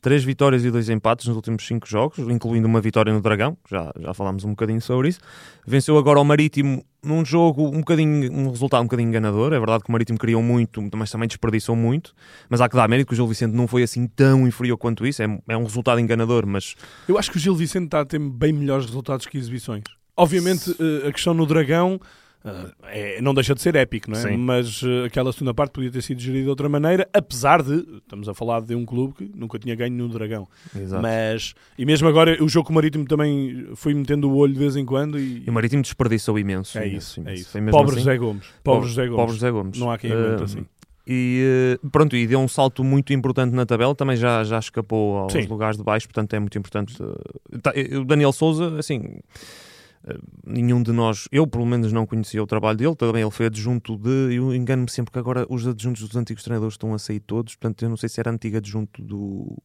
Três 0.00 0.24
vitórias 0.24 0.64
e 0.64 0.70
dois 0.70 0.88
empates 0.88 1.26
nos 1.26 1.36
últimos 1.36 1.66
cinco 1.66 1.86
jogos, 1.86 2.18
incluindo 2.18 2.66
uma 2.66 2.80
vitória 2.80 3.12
no 3.12 3.20
Dragão, 3.20 3.56
já, 3.70 3.92
já 3.98 4.14
falámos 4.14 4.44
um 4.44 4.50
bocadinho 4.50 4.80
sobre 4.80 5.08
isso. 5.08 5.20
Venceu 5.66 5.98
agora 5.98 6.18
o 6.18 6.24
Marítimo 6.24 6.84
num 7.04 7.24
jogo 7.24 7.66
um 7.66 7.78
bocadinho, 7.78 8.32
um 8.32 8.48
resultado 8.48 8.80
um 8.80 8.84
bocadinho 8.84 9.08
enganador. 9.08 9.52
É 9.52 9.58
verdade 9.58 9.82
que 9.82 9.90
o 9.90 9.92
Marítimo 9.92 10.18
criou 10.18 10.42
muito, 10.42 10.82
mas 10.94 11.10
também 11.10 11.28
desperdiçou 11.28 11.76
muito. 11.76 12.14
Mas 12.48 12.60
há 12.60 12.68
que 12.68 12.76
dar 12.76 12.88
mérito 12.88 13.08
que 13.08 13.14
o 13.14 13.16
Gil 13.16 13.26
Vicente 13.26 13.52
não 13.52 13.66
foi 13.66 13.82
assim 13.82 14.06
tão 14.06 14.46
inferior 14.46 14.78
quanto 14.78 15.06
isso. 15.06 15.22
É, 15.22 15.40
é 15.48 15.56
um 15.56 15.64
resultado 15.64 16.00
enganador, 16.00 16.46
mas 16.46 16.74
Eu 17.08 17.18
acho 17.18 17.30
que 17.30 17.36
o 17.36 17.40
Gil 17.40 17.54
Vicente 17.54 17.86
está 17.86 18.00
a 18.00 18.04
ter 18.04 18.18
bem 18.18 18.52
melhores 18.52 18.86
resultados 18.86 19.26
que 19.26 19.36
exibições. 19.36 19.82
Obviamente, 20.16 20.74
eh, 20.78 21.08
a 21.08 21.12
questão 21.12 21.32
no 21.34 21.46
Dragão 21.46 21.98
é- 22.84 23.20
não 23.20 23.32
deixa 23.34 23.54
de 23.54 23.60
ser 23.62 23.74
épico, 23.76 24.10
não 24.10 24.18
é? 24.18 24.22
Sim. 24.22 24.36
Mas 24.36 24.80
eh, 24.84 25.06
aquela 25.06 25.32
segunda 25.32 25.54
parte 25.54 25.72
podia 25.72 25.90
ter 25.90 26.02
sido 26.02 26.20
gerida 26.20 26.44
de 26.44 26.48
outra 26.50 26.68
maneira, 26.68 27.08
apesar 27.12 27.62
de, 27.62 27.86
estamos 27.98 28.28
a 28.28 28.34
falar 28.34 28.60
de 28.62 28.74
um 28.74 28.84
clube 28.84 29.14
que 29.14 29.30
nunca 29.34 29.58
tinha 29.58 29.74
ganho 29.74 29.94
no 29.96 30.08
Dragão. 30.08 30.48
Exato. 30.76 31.02
Mas, 31.02 31.54
e 31.78 31.84
mesmo 31.86 32.08
agora, 32.08 32.42
o 32.42 32.48
jogo 32.48 32.66
com 32.66 32.72
o 32.72 32.74
Marítimo 32.74 33.04
também 33.06 33.68
foi 33.74 33.94
metendo 33.94 34.30
o 34.30 34.36
olho 34.36 34.52
de 34.52 34.58
vez 34.58 34.76
em 34.76 34.84
quando 34.84 35.18
e, 35.18 35.44
E 35.46 35.50
o 35.50 35.52
Marítimo 35.52 35.82
desperdiçou 35.82 36.38
imenso. 36.38 36.78
é 36.78 36.88
imenso, 36.88 36.98
isso, 36.98 37.20
é 37.20 37.22
imenso. 37.22 37.40
isso. 37.42 37.50
Foi 37.52 37.60
mesmo 37.60 37.78
Pobre 37.78 37.92
assim. 37.94 38.00
José 38.04 38.16
Gomes. 38.18 38.46
Pobre 38.64 38.88
José 38.88 39.02
Gomes. 39.06 39.16
Pobre 39.16 39.34
José 39.34 39.50
Gomes. 39.50 39.78
Não 39.78 39.90
há 39.90 39.98
quem 39.98 40.10
aguente 40.12 40.40
Eh, 40.40 40.44
assim. 40.44 40.66
E 41.06 41.78
pronto, 41.90 42.14
e 42.14 42.26
deu 42.28 42.38
um 42.38 42.46
salto 42.46 42.84
muito 42.84 43.12
importante 43.12 43.52
na 43.54 43.66
tabela, 43.66 43.92
também 43.92 44.16
já, 44.16 44.44
já 44.44 44.58
escapou 44.60 45.16
aos 45.18 45.32
Sim. 45.32 45.46
lugares 45.46 45.76
de 45.76 45.82
baixo, 45.82 46.06
portanto 46.06 46.32
é 46.34 46.38
muito 46.38 46.56
importante. 46.56 46.94
tá, 47.60 47.72
o 48.00 48.04
Daniel 48.04 48.32
Souza, 48.32 48.78
assim, 48.78 49.02
nenhum 50.44 50.82
de 50.82 50.90
nós, 50.92 51.28
eu 51.30 51.46
pelo 51.46 51.64
menos 51.64 51.92
não 51.92 52.04
conhecia 52.06 52.42
o 52.42 52.46
trabalho 52.46 52.76
dele, 52.78 52.96
também 52.96 53.22
ele 53.22 53.30
foi 53.30 53.46
adjunto 53.46 53.96
de, 53.96 54.34
eu 54.34 54.54
engano-me 54.54 54.90
sempre 54.90 55.12
que 55.12 55.18
agora 55.18 55.46
os 55.48 55.66
adjuntos 55.66 56.02
dos 56.02 56.16
antigos 56.16 56.42
treinadores 56.42 56.74
estão 56.74 56.92
a 56.92 56.98
sair 56.98 57.20
todos, 57.20 57.54
portanto 57.54 57.82
eu 57.82 57.88
não 57.88 57.96
sei 57.96 58.08
se 58.08 58.18
era 58.20 58.30
antigo 58.30 58.56
adjunto 58.56 59.00
do 59.02 59.56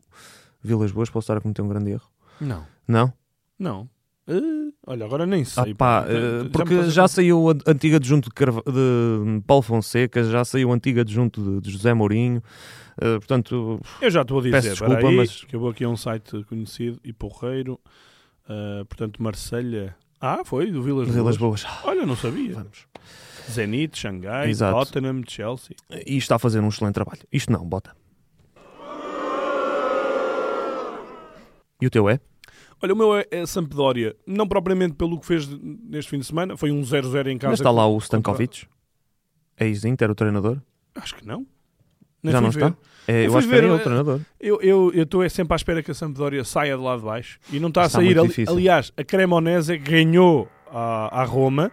Vilas 0.63 0.91
Boas, 0.91 1.09
posso 1.09 1.25
estar 1.25 1.37
a 1.37 1.41
cometer 1.41 1.61
um 1.61 1.67
grande 1.67 1.91
erro. 1.91 2.07
Não, 2.39 2.65
Não? 2.87 3.13
não. 3.57 3.89
Eh, 4.29 4.73
olha, 4.85 5.05
agora 5.05 5.25
nem 5.25 5.45
sei. 5.45 5.71
Ah, 5.71 5.75
pá, 5.75 6.05
eh, 6.07 6.39
Já 6.39 6.43
me 6.43 6.49
porque 6.49 6.75
faz- 6.75 6.93
já 6.93 7.07
saiu 7.07 7.49
a 7.49 7.55
antiga 7.71 7.95
adjunto 7.95 8.27
de, 8.29 8.35
Carva- 8.35 8.61
de 8.67 9.41
Paulo 9.47 9.61
Fonseca, 9.63 10.21
já 10.23 10.43
saiu 10.43 10.69
a 10.71 10.75
antiga 10.75 10.99
adjunto 11.01 11.41
de, 11.41 11.61
de 11.61 11.71
José 11.71 11.93
Mourinho, 11.93 12.43
eh, 13.01 13.17
portanto, 13.19 13.79
Eu 14.01 14.11
já 14.11 14.23
estou 14.23 14.39
a 14.39 14.43
dizer, 14.43 14.61
desculpa, 14.61 14.97
aí, 15.07 15.15
mas- 15.15 15.45
que 15.45 15.55
eu 15.55 15.59
vou 15.61 15.69
aqui 15.69 15.83
a 15.85 15.89
um 15.89 15.95
site 15.97 16.43
conhecido 16.43 16.99
e 17.03 17.11
porreiro. 17.13 17.79
portanto, 18.89 19.21
Marselha. 19.21 19.95
Ah, 20.19 20.41
foi, 20.43 20.71
do 20.71 20.81
Vilas, 20.81 21.07
Vilas 21.09 21.37
Boas. 21.37 21.63
Boas. 21.63 21.83
Olha, 21.85 22.05
não 22.05 22.15
sabia. 22.15 22.53
Vamos. 22.55 22.87
Zenit, 23.49 23.97
Xangai, 23.97 24.49
Exato. 24.49 24.77
Tottenham, 24.77 25.21
Chelsea. 25.27 25.75
E 26.05 26.17
está 26.17 26.35
a 26.35 26.39
fazer 26.39 26.59
um 26.59 26.67
excelente 26.69 26.95
trabalho. 26.95 27.21
Isto 27.31 27.51
não, 27.51 27.65
bota. 27.65 27.95
E 31.79 31.85
o 31.85 31.89
teu 31.89 32.09
é? 32.09 32.19
Olha, 32.81 32.93
o 32.93 32.97
meu 32.97 33.15
é, 33.15 33.25
é 33.31 33.45
Sampdoria. 33.45 34.15
Não 34.25 34.47
propriamente 34.47 34.95
pelo 34.95 35.19
que 35.19 35.25
fez 35.25 35.47
neste 35.47 36.09
fim 36.11 36.19
de 36.19 36.25
semana. 36.25 36.57
Foi 36.57 36.71
um 36.71 36.81
0-0 36.81 37.27
em 37.27 37.37
casa. 37.37 37.51
Mas 37.51 37.59
está 37.59 37.71
lá 37.71 37.85
o 37.85 37.91
contra- 37.93 38.05
Stankovic? 38.05 38.67
É 39.55 39.65
ex-Inter, 39.65 40.09
o 40.11 40.15
treinador? 40.15 40.59
Acho 40.95 41.15
que 41.15 41.25
não. 41.25 41.45
Nem 42.27 42.33
Já 42.33 42.41
não 42.41 42.51
ver. 42.51 42.63
está? 42.65 42.77
É, 43.09 43.25
Eu 43.25 43.37
acho 43.37 43.47
que 43.47 43.53
era 43.53 43.61
ver, 43.61 43.67
ele 43.67 43.73
o 43.77 43.79
eh, 43.79 43.83
treinador. 43.83 44.19
Eu 44.41 44.91
estou 44.93 45.23
é 45.23 45.29
sempre 45.29 45.53
à 45.53 45.55
espera 45.55 45.81
que 45.81 45.91
a 45.91 45.93
Sampdoria 45.93 46.43
saia 46.43 46.75
de 46.75 46.83
lá 46.83 46.97
de 46.97 47.03
baixo 47.03 47.39
e 47.51 47.59
não 47.59 47.69
está 47.69 47.83
a 47.83 47.89
sair. 47.89 48.19
Ali- 48.19 48.33
aliás, 48.47 48.91
a 48.97 49.03
Cremonese 49.03 49.77
ganhou 49.77 50.49
à, 50.69 51.21
à 51.21 51.23
Roma, 51.23 51.71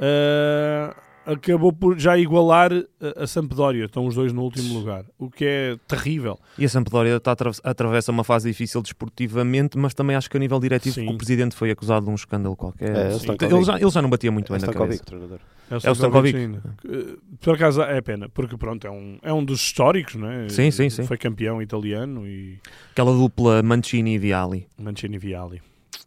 ah, 0.00 0.94
acabou 1.26 1.72
por 1.72 1.98
já 1.98 2.16
igualar 2.18 2.72
a, 2.72 3.22
a 3.22 3.26
Sampdoria. 3.26 3.84
Estão 3.86 4.06
os 4.06 4.14
dois 4.14 4.32
no 4.32 4.42
último 4.42 4.74
lugar, 4.74 5.04
o 5.18 5.30
que 5.30 5.44
é 5.44 5.76
terrível. 5.86 6.38
E 6.58 6.64
a 6.64 6.68
Sampdoria 6.68 7.16
está 7.16 7.34
atravessa 7.64 8.10
uma 8.12 8.24
fase 8.24 8.48
difícil 8.50 8.82
desportivamente, 8.82 9.78
mas 9.78 9.94
também 9.94 10.16
acho 10.16 10.28
que 10.30 10.36
a 10.36 10.40
nível 10.40 10.58
diretivo 10.60 10.94
Sim. 10.94 11.08
o 11.08 11.16
presidente 11.16 11.54
foi 11.54 11.70
acusado 11.70 12.04
de 12.06 12.10
um 12.10 12.14
escândalo 12.14 12.56
qualquer. 12.56 12.94
É. 12.94 13.16
Stankovic. 13.16 13.54
ele, 13.54 13.64
já, 13.64 13.76
ele 13.80 13.90
já 13.90 14.02
não 14.02 14.10
batia 14.10 14.32
muito 14.32 14.52
É 14.54 14.58
bem 14.58 14.66
na 14.66 14.72
cabeça. 14.72 15.04
treinador. 15.04 15.38
É 15.70 15.88
o 15.90 15.92
Stankovic. 15.92 16.36
Eh, 16.36 17.16
Por 17.40 17.54
acaso 17.54 17.80
é 17.82 18.00
pena, 18.02 18.28
porque 18.28 18.56
pronto, 18.58 18.86
é 18.86 18.90
um, 18.90 19.18
é 19.22 19.32
um 19.32 19.42
dos 19.42 19.60
históricos, 19.60 20.16
não 20.16 20.28
é? 20.30 20.48
Sim, 20.48 20.70
sim, 20.70 20.90
sim. 20.90 21.04
Foi 21.04 21.16
campeão 21.16 21.62
italiano 21.62 22.26
e 22.26 22.58
Aquela 22.90 23.12
dupla 23.12 23.62
Mancini 23.62 24.14
e 24.14 24.18
Viali. 24.18 24.66
Mancini 24.78 25.16
Viali. 25.18 25.62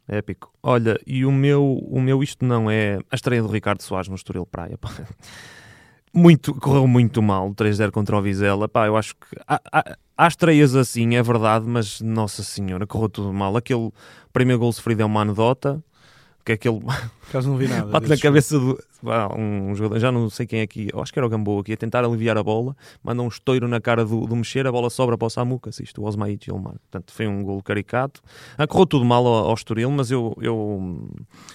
Épico. 0.07 0.51
Olha, 0.61 0.99
e 1.05 1.25
o 1.25 1.31
meu, 1.31 1.79
o 1.89 1.99
meu 1.99 2.21
isto 2.21 2.45
não 2.45 2.69
é 2.69 2.99
a 3.11 3.15
estreia 3.15 3.41
do 3.41 3.47
Ricardo 3.47 3.81
Soares 3.81 4.07
no 4.07 4.15
Estoril 4.15 4.45
Praia. 4.45 4.77
pá. 4.77 4.89
Muito, 6.17 6.55
correu 6.55 6.87
muito 6.87 7.21
mal, 7.21 7.53
3-0 7.53 7.91
contra 7.91 8.15
o 8.15 8.21
Vizela. 8.21 8.69
Pá, 8.69 8.87
eu 8.87 8.95
acho 8.95 9.13
que 9.15 9.35
há, 9.45 9.59
há, 9.69 9.97
há 10.17 10.27
estreias 10.29 10.73
assim, 10.73 11.13
é 11.15 11.21
verdade, 11.21 11.65
mas 11.67 11.99
nossa 11.99 12.41
senhora, 12.41 12.87
correu 12.87 13.09
tudo 13.09 13.33
mal. 13.33 13.57
Aquele 13.57 13.91
primeiro 14.31 14.61
gol 14.61 14.71
sofrido 14.71 15.01
é 15.01 15.05
uma 15.05 15.19
anedota, 15.19 15.83
que 16.45 16.51
é 16.51 16.55
aquele 16.55 16.79
Por 16.79 16.93
acaso 17.29 17.49
não 17.49 17.57
vi 17.57 17.67
nada. 17.67 17.87
bate 17.87 18.07
na 18.07 18.17
cabeça 18.17 18.59
do 18.59 18.79
ah, 19.07 19.35
um 19.35 19.75
jogador, 19.75 19.99
já 19.99 20.11
não 20.11 20.29
sei 20.29 20.45
quem 20.45 20.59
é 20.59 20.63
aqui, 20.63 20.89
acho 20.95 21.11
que 21.11 21.19
era 21.19 21.25
o 21.25 21.29
Gamboa 21.29 21.61
aqui, 21.61 21.73
a 21.73 21.77
tentar 21.77 22.03
aliviar 22.05 22.37
a 22.37 22.43
bola, 22.43 22.75
manda 23.03 23.21
um 23.21 23.27
estouro 23.27 23.67
na 23.67 23.81
cara 23.81 24.05
do, 24.05 24.25
do 24.25 24.35
mexer, 24.35 24.65
a 24.65 24.71
bola 24.71 24.89
sobra 24.89 25.17
para 25.17 25.25
o 25.25 25.29
Samuca, 25.29 25.69
isto, 25.69 26.01
o 26.01 26.05
Osmaí 26.05 26.37
Gilmar. 26.41 26.73
Portanto, 26.73 27.11
foi 27.13 27.27
um 27.27 27.43
gol 27.43 27.61
caricato. 27.61 28.21
Ah, 28.57 28.67
correu 28.67 28.85
tudo 28.85 29.05
mal 29.05 29.25
ao, 29.25 29.49
ao 29.49 29.53
Estoril, 29.53 29.91
mas 29.91 30.11
eu, 30.11 30.35
eu 30.39 31.07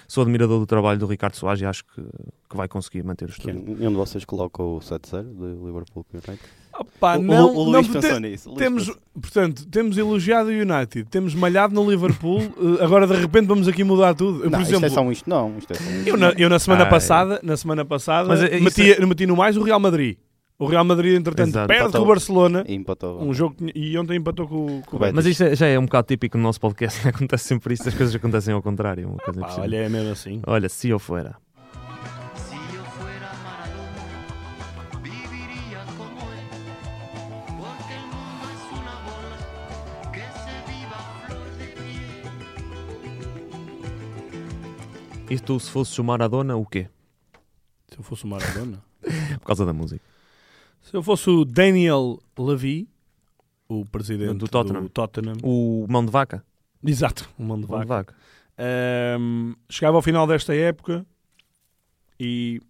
sou 0.07 0.23
admirador 0.23 0.59
do 0.59 0.67
trabalho 0.67 0.99
do 0.99 1.07
Ricardo 1.07 1.35
Soares 1.35 1.63
e 1.63 1.65
acho 1.65 1.85
que, 1.85 2.03
que 2.49 2.57
vai 2.57 2.69
conseguir 2.69 3.03
manter 3.05 3.29
o 3.29 3.31
Estoril. 3.31 3.63
Nenhum 3.67 3.91
de 3.91 3.97
vocês 3.97 4.25
coloca 4.25 4.63
o 4.63 4.79
7-0 4.81 5.23
de 5.23 5.65
Liverpool 5.65 6.05
United? 6.13 6.39
Opa, 6.81 7.17
O- 7.17 7.21
o- 7.21 7.23
não, 7.23 7.51
o 7.51 7.65
não, 7.65 7.73
Luís 7.81 7.87
te- 7.89 7.93
pensou 7.93 8.21
nisso. 8.21 8.49
o 8.49 8.53
Luís 8.53 8.59
Temos, 8.63 8.87
pensou. 8.87 9.01
portanto, 9.21 9.67
temos 9.69 9.99
elogiado 9.99 10.49
o 10.49 10.53
United, 10.53 11.05
temos 11.11 11.35
malhado 11.35 11.75
no 11.75 11.89
Liverpool, 11.91 12.41
eh, 12.81 12.85
agora 12.85 13.07
de 13.07 13.15
repente 13.15 13.47
vamos 13.47 13.69
aqui 13.69 13.85
mudar 13.85 14.15
tudo. 14.15 14.45
Eu, 14.45 14.51
Não, 14.51 14.59
por 14.59 14.63
isto 14.63 14.75
é 14.75 14.77
exemplo, 14.79 14.95
só 14.95 15.13
isto, 15.13 15.29
não. 15.29 15.59
Isto 15.59 15.73
é 15.73 15.77
só 15.77 15.83
isto. 15.91 16.09
eu, 16.09 16.17
na, 16.17 16.31
eu 16.31 16.49
na 16.49 16.59
semana 16.59 16.85
Ai. 16.85 16.91
passada, 16.91 17.41
na 17.43 17.57
semana 17.57 17.85
passada, 17.85 18.29
Mas 18.29 18.43
é- 18.43 18.59
meti, 18.61 19.07
meti 19.07 19.27
no 19.27 19.37
mais 19.37 19.57
o 19.57 19.63
Real 19.63 19.79
Madrid. 19.81 20.17
O 20.59 20.67
Real 20.67 20.85
Madrid, 20.85 21.19
entretanto, 21.19 21.49
Exato. 21.49 21.69
perde 21.69 21.91
com 21.93 21.99
o 22.03 22.05
Barcelona. 22.05 22.65
E 22.69 22.75
empatou. 22.75 23.23
Um 23.23 23.33
jogo 23.33 23.55
que 23.55 23.73
e 23.75 23.97
ontem 23.97 24.17
empatou 24.19 24.47
com, 24.47 24.67
o- 24.67 24.83
com 24.85 24.97
o 24.97 24.99
Betis. 24.99 25.15
Mas 25.15 25.25
isto 25.27 25.43
é- 25.45 25.57
já 25.57 25.67
é 25.67 25.79
um 25.79 25.85
bocado 25.87 26.07
típico 26.09 26.37
no 26.37 26.43
nosso 26.43 26.61
podcast, 26.61 27.01
acontece 27.09 27.45
sempre 27.45 27.73
isso, 27.73 27.89
as 27.89 27.95
coisas 27.95 28.15
acontecem 28.15 28.53
ao 28.53 28.61
contrário. 28.63 29.09
Uma 29.09 29.17
coisa 29.17 29.41
Pá, 29.41 29.47
impressionante. 29.47 29.75
olha, 29.75 29.85
é 29.85 29.89
mesmo 29.89 30.13
assim. 30.13 30.43
olha, 30.47 30.69
se 30.69 30.89
eu 30.91 30.99
fuera. 30.99 31.35
E 45.31 45.39
tu, 45.39 45.59
se 45.61 45.71
fosses 45.71 45.97
o 45.99 46.05
Maradona, 46.05 46.57
o 46.57 46.67
quê? 46.67 46.89
Se 47.89 47.99
eu 47.99 48.03
fosse 48.03 48.25
o 48.25 48.29
Maradona. 48.29 48.83
Por 49.39 49.47
causa 49.47 49.65
da 49.65 49.73
música. 49.73 50.05
Se 50.83 50.95
eu 50.97 51.03
fosse 51.03 51.31
o 51.31 51.45
Daniel 51.45 52.19
Levy, 52.39 52.89
o 53.69 53.85
presidente 53.85 54.35
Do 54.39 54.49
Tottenham. 54.49 54.83
do 54.83 54.89
Tottenham. 54.89 55.37
O 55.43 55.87
mão 55.89 56.05
de 56.05 56.11
vaca. 56.11 56.45
Exato, 56.85 57.29
o 57.39 57.43
mão 57.43 57.61
de 57.61 57.67
Mão 57.67 57.81
de 57.81 57.87
vaca. 57.87 58.13
vaca. 58.13 58.17
Ahm, 58.59 59.55
chegava 59.69 59.97
ao 59.97 60.03
final 60.03 60.27
desta 60.27 60.55
época 60.55 61.07
e 62.19 62.61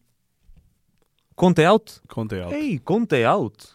Conte 1.34 1.64
out? 1.64 2.00
contei 2.08 2.40
alto. 2.42 2.54
Ei, 2.54 2.78
conte 2.78 3.24
out. 3.24 3.68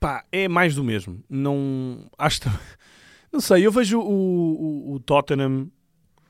Pá, 0.00 0.24
é 0.32 0.48
mais 0.48 0.74
do 0.74 0.82
mesmo. 0.82 1.22
Não 1.28 2.08
acho 2.16 2.40
que- 2.40 2.48
não 3.32 3.40
sei, 3.40 3.66
eu 3.66 3.70
vejo 3.72 4.00
o, 4.00 4.04
o, 4.92 4.94
o 4.94 5.00
Tottenham 5.00 5.70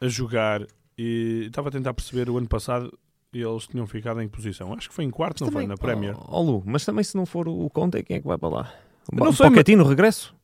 a 0.01 0.09
jogar 0.09 0.67
e 0.99 1.45
estava 1.47 1.69
a 1.69 1.73
tentar 1.73 1.95
perceber 1.95 2.29
o 2.31 2.39
ano 2.39 2.49
passado 2.49 2.97
eles 3.33 3.67
tinham 3.67 3.87
ficado 3.87 4.21
em 4.23 4.29
que 4.29 4.35
posição. 4.37 4.73
Acho 4.73 4.89
que 4.89 4.95
foi 4.95 5.05
em 5.05 5.11
quarto, 5.11 5.45
não 5.45 5.53
foi 5.53 5.67
na 5.67 5.77
Premier. 5.77 6.17
Oh, 6.29 6.41
Lu, 6.43 6.63
mas 6.65 6.85
também 6.85 7.05
se 7.05 7.17
não 7.17 7.27
for 7.27 7.47
o 7.49 7.69
Conte, 7.69 8.03
quem 8.03 8.17
é 8.17 8.21
que 8.21 8.27
vai 8.27 8.39
para 8.39 8.49
lá? 8.49 8.75
Eu 9.13 9.19
não 9.19 9.29
O 9.31 9.33
sei, 9.33 9.49
Pochettino, 9.51 9.85
regresso? 9.85 10.35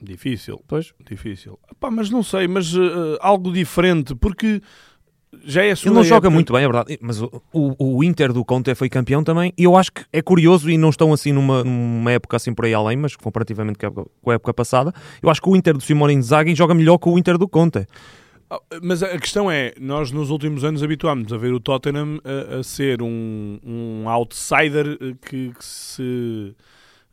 Difícil, 0.00 0.62
Pois. 0.66 0.92
difícil. 1.08 1.58
Mas 1.90 2.10
não 2.10 2.22
sei, 2.22 2.46
mas 2.48 2.74
eh, 2.74 3.18
algo 3.20 3.52
diferente, 3.52 4.14
porque 4.14 4.60
já 5.44 5.62
é 5.62 5.70
a 5.72 5.74
Ele 5.74 5.90
não 5.90 6.04
joga 6.04 6.26
época- 6.26 6.30
muito 6.30 6.52
bem, 6.52 6.62
é 6.64 6.68
verdade. 6.68 6.98
Mas 7.00 7.20
o, 7.20 7.42
o, 7.52 7.96
o 7.98 8.04
Inter 8.04 8.32
do 8.32 8.44
Conte 8.44 8.74
foi 8.74 8.88
campeão 8.88 9.24
também. 9.24 9.52
E 9.56 9.64
eu 9.64 9.76
acho 9.76 9.92
que 9.92 10.02
é 10.12 10.20
curioso 10.22 10.70
e 10.70 10.76
não 10.78 10.90
estão 10.90 11.12
assim 11.12 11.32
numa, 11.32 11.64
numa 11.64 12.12
época 12.12 12.36
assim 12.36 12.52
por 12.54 12.64
aí 12.64 12.74
além, 12.74 12.96
mas 12.96 13.16
comparativamente 13.16 13.78
com 13.78 13.86
a 13.86 13.88
época, 13.88 14.10
com 14.22 14.30
a 14.30 14.34
época 14.34 14.54
passada. 14.54 14.92
Eu 15.22 15.30
acho 15.30 15.40
que 15.40 15.48
o 15.48 15.56
Inter 15.56 15.74
do 15.74 15.82
Simone 15.82 16.14
Inzaghi 16.14 16.54
joga 16.54 16.74
melhor 16.74 16.98
que 16.98 17.08
o 17.08 17.18
Inter 17.18 17.38
do 17.38 17.48
Conte. 17.48 17.86
Ah, 18.50 18.60
Mas 18.82 19.02
a 19.02 19.18
questão 19.18 19.50
é, 19.50 19.72
nós 19.80 20.12
nos 20.12 20.28
últimos 20.30 20.62
anos 20.64 20.82
habituámos 20.82 21.32
a 21.32 21.38
ver 21.38 21.52
o 21.54 21.58
Tottenham 21.60 22.20
a, 22.24 22.58
a 22.58 22.62
ser 22.62 23.00
um, 23.02 23.58
um 23.64 24.08
outsider 24.08 24.98
eh, 25.00 25.14
que, 25.26 25.52
que 25.58 25.64
se 25.64 26.54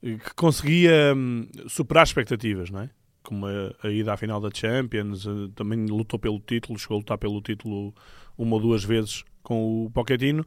que 0.01 0.33
conseguia 0.35 1.13
hum, 1.15 1.45
superar 1.67 2.05
expectativas, 2.05 2.69
não 2.69 2.81
é? 2.81 2.89
Como 3.29 3.45
a, 3.45 3.71
a 3.83 3.89
ida 3.91 4.11
à 4.11 4.17
final 4.17 4.41
da 4.41 4.49
Champions, 4.51 5.27
eh, 5.27 5.49
também 5.55 5.85
lutou 5.85 6.17
pelo 6.19 6.39
título, 6.39 6.79
chegou 6.79 6.95
a 6.95 6.99
lutar 6.99 7.17
pelo 7.19 7.39
título 7.41 7.93
uma 8.35 8.55
ou 8.55 8.59
duas 8.61 8.83
vezes 8.83 9.23
com 9.43 9.85
o 9.85 9.91
Pochettino. 9.91 10.43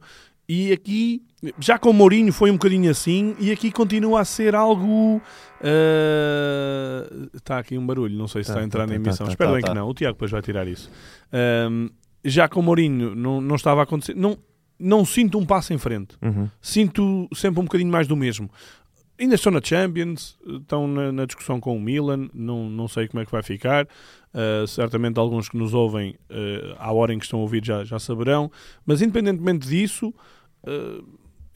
E 0.49 0.73
aqui, 0.73 1.23
já 1.57 1.79
com 1.79 1.89
o 1.91 1.93
Mourinho 1.93 2.33
foi 2.33 2.51
um 2.51 2.55
bocadinho 2.55 2.91
assim, 2.91 3.33
e 3.39 3.49
aqui 3.53 3.71
continua 3.71 4.19
a 4.19 4.25
ser 4.25 4.53
algo. 4.53 5.21
eh, 5.61 7.09
Está 7.33 7.59
aqui 7.59 7.77
um 7.77 7.85
barulho, 7.85 8.17
não 8.17 8.27
sei 8.27 8.43
se 8.43 8.47
Tá, 8.47 8.53
está 8.53 8.61
a 8.61 8.65
entrar 8.65 8.81
tá, 8.81 8.87
na 8.87 8.93
tá, 8.93 8.95
emissão. 8.95 9.25
tá, 9.25 9.31
Espero 9.31 9.49
tá, 9.51 9.53
bem 9.55 9.61
tá. 9.63 9.69
que 9.69 9.75
não. 9.75 9.87
O 9.89 9.93
Tiago 9.93 10.13
depois 10.15 10.31
vai 10.31 10.41
tirar 10.41 10.67
isso. 10.67 10.89
Ahm, 11.31 11.87
já 12.25 12.47
com 12.47 12.59
o 12.59 12.63
Mourinho 12.63 13.15
não, 13.15 13.39
não 13.41 13.55
estava 13.55 13.81
a 13.81 13.83
acontecer. 13.83 14.15
Não, 14.15 14.37
não 14.79 15.05
sinto 15.05 15.37
um 15.37 15.45
passo 15.45 15.73
em 15.73 15.77
frente. 15.77 16.15
Uhum. 16.21 16.49
Sinto 16.61 17.27
sempre 17.33 17.59
um 17.61 17.63
bocadinho 17.63 17.91
mais 17.91 18.07
do 18.07 18.15
mesmo. 18.15 18.49
Ainda 19.23 19.35
estão 19.35 19.53
na 19.53 19.61
Champions, 19.63 20.37
estão 20.45 20.85
na, 20.85 21.09
na 21.09 21.25
discussão 21.25 21.57
com 21.57 21.77
o 21.77 21.79
Milan, 21.79 22.27
não, 22.33 22.69
não 22.69 22.89
sei 22.89 23.07
como 23.07 23.21
é 23.21 23.25
que 23.25 23.31
vai 23.31 23.41
ficar. 23.41 23.87
Uh, 24.33 24.67
certamente 24.67 25.17
alguns 25.17 25.47
que 25.47 25.55
nos 25.55 25.73
ouvem 25.73 26.17
uh, 26.29 26.75
à 26.77 26.91
hora 26.91 27.13
em 27.13 27.19
que 27.19 27.23
estão 27.23 27.39
a 27.39 27.41
ouvir 27.43 27.63
já, 27.63 27.85
já 27.85 27.97
saberão. 27.97 28.51
Mas 28.85 29.01
independentemente 29.01 29.65
disso, 29.65 30.13
uh, 30.67 31.07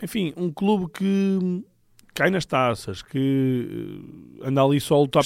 enfim, 0.02 0.34
um 0.38 0.50
clube 0.50 0.90
que 0.94 1.66
cai 2.14 2.30
nas 2.30 2.46
taças, 2.46 3.02
que 3.02 4.02
anda 4.42 4.64
ali 4.64 4.80
só 4.80 4.96
a 4.96 5.00
lutar 5.00 5.24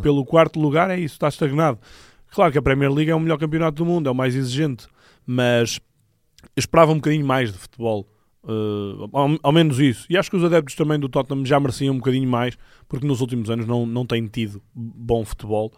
pelo, 0.00 0.02
pelo 0.02 0.24
quarto 0.24 0.58
lugar, 0.58 0.88
é 0.88 0.98
isso, 0.98 1.16
está 1.16 1.28
estagnado. 1.28 1.78
Claro 2.30 2.50
que 2.50 2.58
a 2.58 2.62
Premier 2.62 2.90
League 2.90 3.10
é 3.10 3.14
o 3.14 3.20
melhor 3.20 3.36
campeonato 3.36 3.76
do 3.76 3.84
mundo, 3.84 4.08
é 4.08 4.10
o 4.10 4.14
mais 4.14 4.34
exigente, 4.34 4.86
mas 5.26 5.78
esperava 6.56 6.90
um 6.90 6.96
bocadinho 6.96 7.26
mais 7.26 7.52
de 7.52 7.58
futebol. 7.58 8.08
Uh, 8.44 9.08
ao, 9.12 9.38
ao 9.42 9.52
menos 9.52 9.78
isso. 9.78 10.06
E 10.10 10.16
acho 10.16 10.30
que 10.30 10.36
os 10.36 10.44
adeptos 10.44 10.74
também 10.74 10.98
do 10.98 11.08
Tottenham 11.08 11.44
já 11.46 11.60
mereciam 11.60 11.94
um 11.94 11.98
bocadinho 11.98 12.28
mais, 12.28 12.58
porque 12.88 13.06
nos 13.06 13.20
últimos 13.20 13.48
anos 13.50 13.66
não, 13.66 13.86
não 13.86 14.04
têm 14.04 14.26
tido 14.26 14.60
bom 14.74 15.24
futebol. 15.24 15.72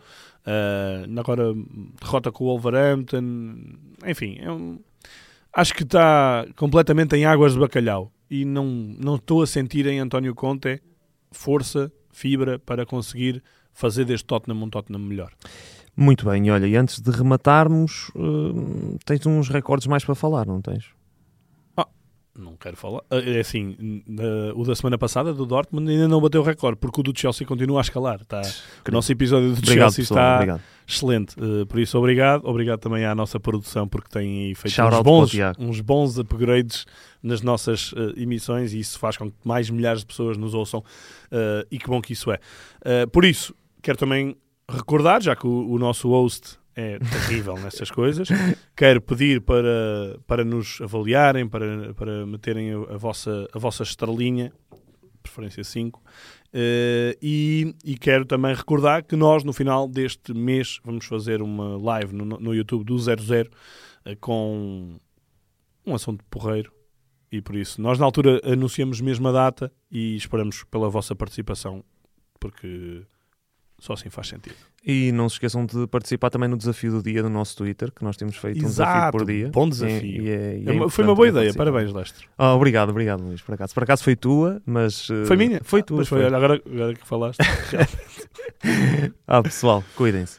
Uh, 0.46 1.18
agora, 1.18 1.54
derrota 2.00 2.32
com 2.32 2.44
o 2.44 2.46
Wolverhampton. 2.48 3.56
Enfim, 4.06 4.38
é 4.38 4.48
acho 5.52 5.74
que 5.74 5.82
está 5.82 6.46
completamente 6.56 7.14
em 7.16 7.24
águas 7.24 7.52
de 7.52 7.58
bacalhau. 7.58 8.10
E 8.30 8.44
não, 8.44 8.66
não 8.66 9.16
estou 9.16 9.42
a 9.42 9.46
sentir 9.46 9.86
em 9.86 10.00
António 10.00 10.34
Conte 10.34 10.82
força, 11.30 11.92
fibra 12.10 12.58
para 12.58 12.86
conseguir 12.86 13.42
fazer 13.72 14.04
deste 14.04 14.26
Tottenham 14.26 14.62
um 14.62 14.70
Tottenham 14.70 15.02
melhor. 15.02 15.32
Muito 15.96 16.28
bem, 16.28 16.46
e 16.46 16.50
olha, 16.50 16.66
e 16.66 16.76
antes 16.76 17.00
de 17.00 17.10
rematarmos, 17.10 18.10
hum, 18.16 18.96
tens 19.04 19.24
uns 19.26 19.48
recordes 19.48 19.86
mais 19.86 20.04
para 20.04 20.14
falar, 20.14 20.46
não 20.46 20.60
tens? 20.60 20.86
Não 22.36 22.56
quero 22.56 22.76
falar. 22.76 23.02
É 23.10 23.38
assim, 23.38 24.02
o 24.56 24.64
da 24.64 24.74
semana 24.74 24.98
passada, 24.98 25.32
do 25.32 25.46
Dortmund, 25.46 25.88
ainda 25.88 26.08
não 26.08 26.20
bateu 26.20 26.40
o 26.40 26.44
recorde, 26.44 26.76
porque 26.80 27.00
o 27.00 27.02
do 27.04 27.16
Chelsea 27.16 27.46
continua 27.46 27.78
a 27.78 27.82
escalar. 27.82 28.20
Está, 28.22 28.42
o 28.88 28.90
nosso 28.90 29.12
episódio 29.12 29.50
do 29.50 29.58
Obrigado, 29.58 29.92
Chelsea 29.92 30.02
pessoal, 30.02 30.18
está 30.18 30.34
obrigado. 30.34 30.62
excelente. 30.86 31.36
Uh, 31.40 31.64
por 31.66 31.78
isso, 31.78 31.96
obrigado. 31.96 32.44
Obrigado 32.44 32.80
também 32.80 33.04
à 33.04 33.14
nossa 33.14 33.38
produção, 33.38 33.86
porque 33.86 34.08
tem 34.08 34.52
feito 34.56 34.82
uns 34.82 35.02
bons, 35.02 35.32
uns 35.60 35.80
bons 35.80 36.18
upgrades 36.18 36.86
nas 37.22 37.40
nossas 37.40 37.92
uh, 37.92 38.12
emissões 38.16 38.72
e 38.72 38.80
isso 38.80 38.98
faz 38.98 39.16
com 39.16 39.30
que 39.30 39.36
mais 39.44 39.70
milhares 39.70 40.00
de 40.00 40.06
pessoas 40.06 40.36
nos 40.36 40.54
ouçam 40.54 40.80
uh, 40.80 41.66
e 41.70 41.78
que 41.78 41.86
bom 41.86 42.02
que 42.02 42.12
isso 42.14 42.32
é. 42.32 42.40
Por 43.12 43.24
isso, 43.24 43.54
quero 43.80 43.96
também 43.96 44.36
recordar, 44.68 45.22
já 45.22 45.36
que 45.36 45.46
o, 45.46 45.70
o 45.70 45.78
nosso 45.78 46.08
host 46.08 46.58
é 46.76 46.98
terrível 46.98 47.54
nestas 47.54 47.90
coisas, 47.90 48.28
quero 48.76 49.00
pedir 49.00 49.40
para, 49.40 50.18
para 50.26 50.44
nos 50.44 50.80
avaliarem, 50.80 51.48
para, 51.48 51.94
para 51.94 52.26
meterem 52.26 52.72
a, 52.72 52.94
a 52.94 52.96
vossa, 52.96 53.48
a 53.52 53.58
vossa 53.58 53.82
estrelinha, 53.82 54.52
preferência 55.22 55.64
5, 55.64 56.02
eh, 56.52 57.18
e, 57.20 57.74
e 57.84 57.96
quero 57.96 58.24
também 58.24 58.54
recordar 58.54 59.02
que 59.02 59.16
nós, 59.16 59.42
no 59.42 59.52
final 59.52 59.88
deste 59.88 60.32
mês, 60.32 60.78
vamos 60.84 61.04
fazer 61.06 61.42
uma 61.42 61.76
live 61.76 62.14
no, 62.14 62.24
no 62.24 62.54
YouTube 62.54 62.84
do 62.84 62.96
00 62.96 63.50
eh, 64.04 64.14
com 64.20 64.96
um 65.84 65.94
assunto 65.94 66.24
porreiro. 66.30 66.72
E 67.32 67.42
por 67.42 67.56
isso, 67.56 67.82
nós 67.82 67.98
na 67.98 68.04
altura 68.04 68.40
anunciamos 68.44 69.00
mesmo 69.00 69.26
a 69.26 69.32
data 69.32 69.72
e 69.90 70.14
esperamos 70.14 70.62
pela 70.64 70.88
vossa 70.88 71.16
participação, 71.16 71.84
porque 72.38 73.02
só 73.84 73.92
assim 73.92 74.08
faz 74.08 74.28
sentido. 74.28 74.54
E 74.86 75.12
não 75.12 75.28
se 75.28 75.34
esqueçam 75.36 75.64
de 75.66 75.86
participar 75.86 76.30
também 76.30 76.48
no 76.48 76.56
desafio 76.56 76.90
do 76.92 77.02
dia 77.02 77.22
do 77.22 77.28
nosso 77.28 77.56
Twitter, 77.56 77.90
que 77.92 78.02
nós 78.02 78.16
temos 78.16 78.36
feito 78.36 78.58
um 78.58 78.68
desafio 78.68 78.94
Exato, 78.96 79.18
por 79.18 79.26
dia. 79.26 79.48
bom 79.52 79.68
desafio. 79.68 80.22
E- 80.22 80.26
e 80.26 80.30
é- 80.30 80.58
e 80.58 80.68
É 80.68 80.84
é 80.84 80.88
foi 80.88 81.04
uma 81.04 81.14
boa 81.14 81.28
ideia, 81.28 81.44
participar. 81.52 81.64
parabéns, 81.64 81.92
Lestre. 81.92 82.26
Ah, 82.38 82.54
obrigado, 82.54 82.88
obrigado, 82.90 83.22
Luís. 83.22 83.42
Por 83.42 83.54
acaso, 83.54 83.74
por 83.74 83.82
acaso 83.82 84.02
foi 84.04 84.16
tua, 84.16 84.62
mas. 84.66 85.08
eh, 85.10 85.24
Foi 85.26 85.36
minha? 85.36 85.60
Foi 85.62 85.82
tua. 85.82 86.04
foi, 86.04 86.20
foi. 86.20 86.26
agora, 86.26 86.60
agora 86.66 86.94
que 86.94 87.06
falaste. 87.06 87.38
Ah, 89.26 89.42
pessoal, 89.42 89.84
cuidem-se. 89.96 90.38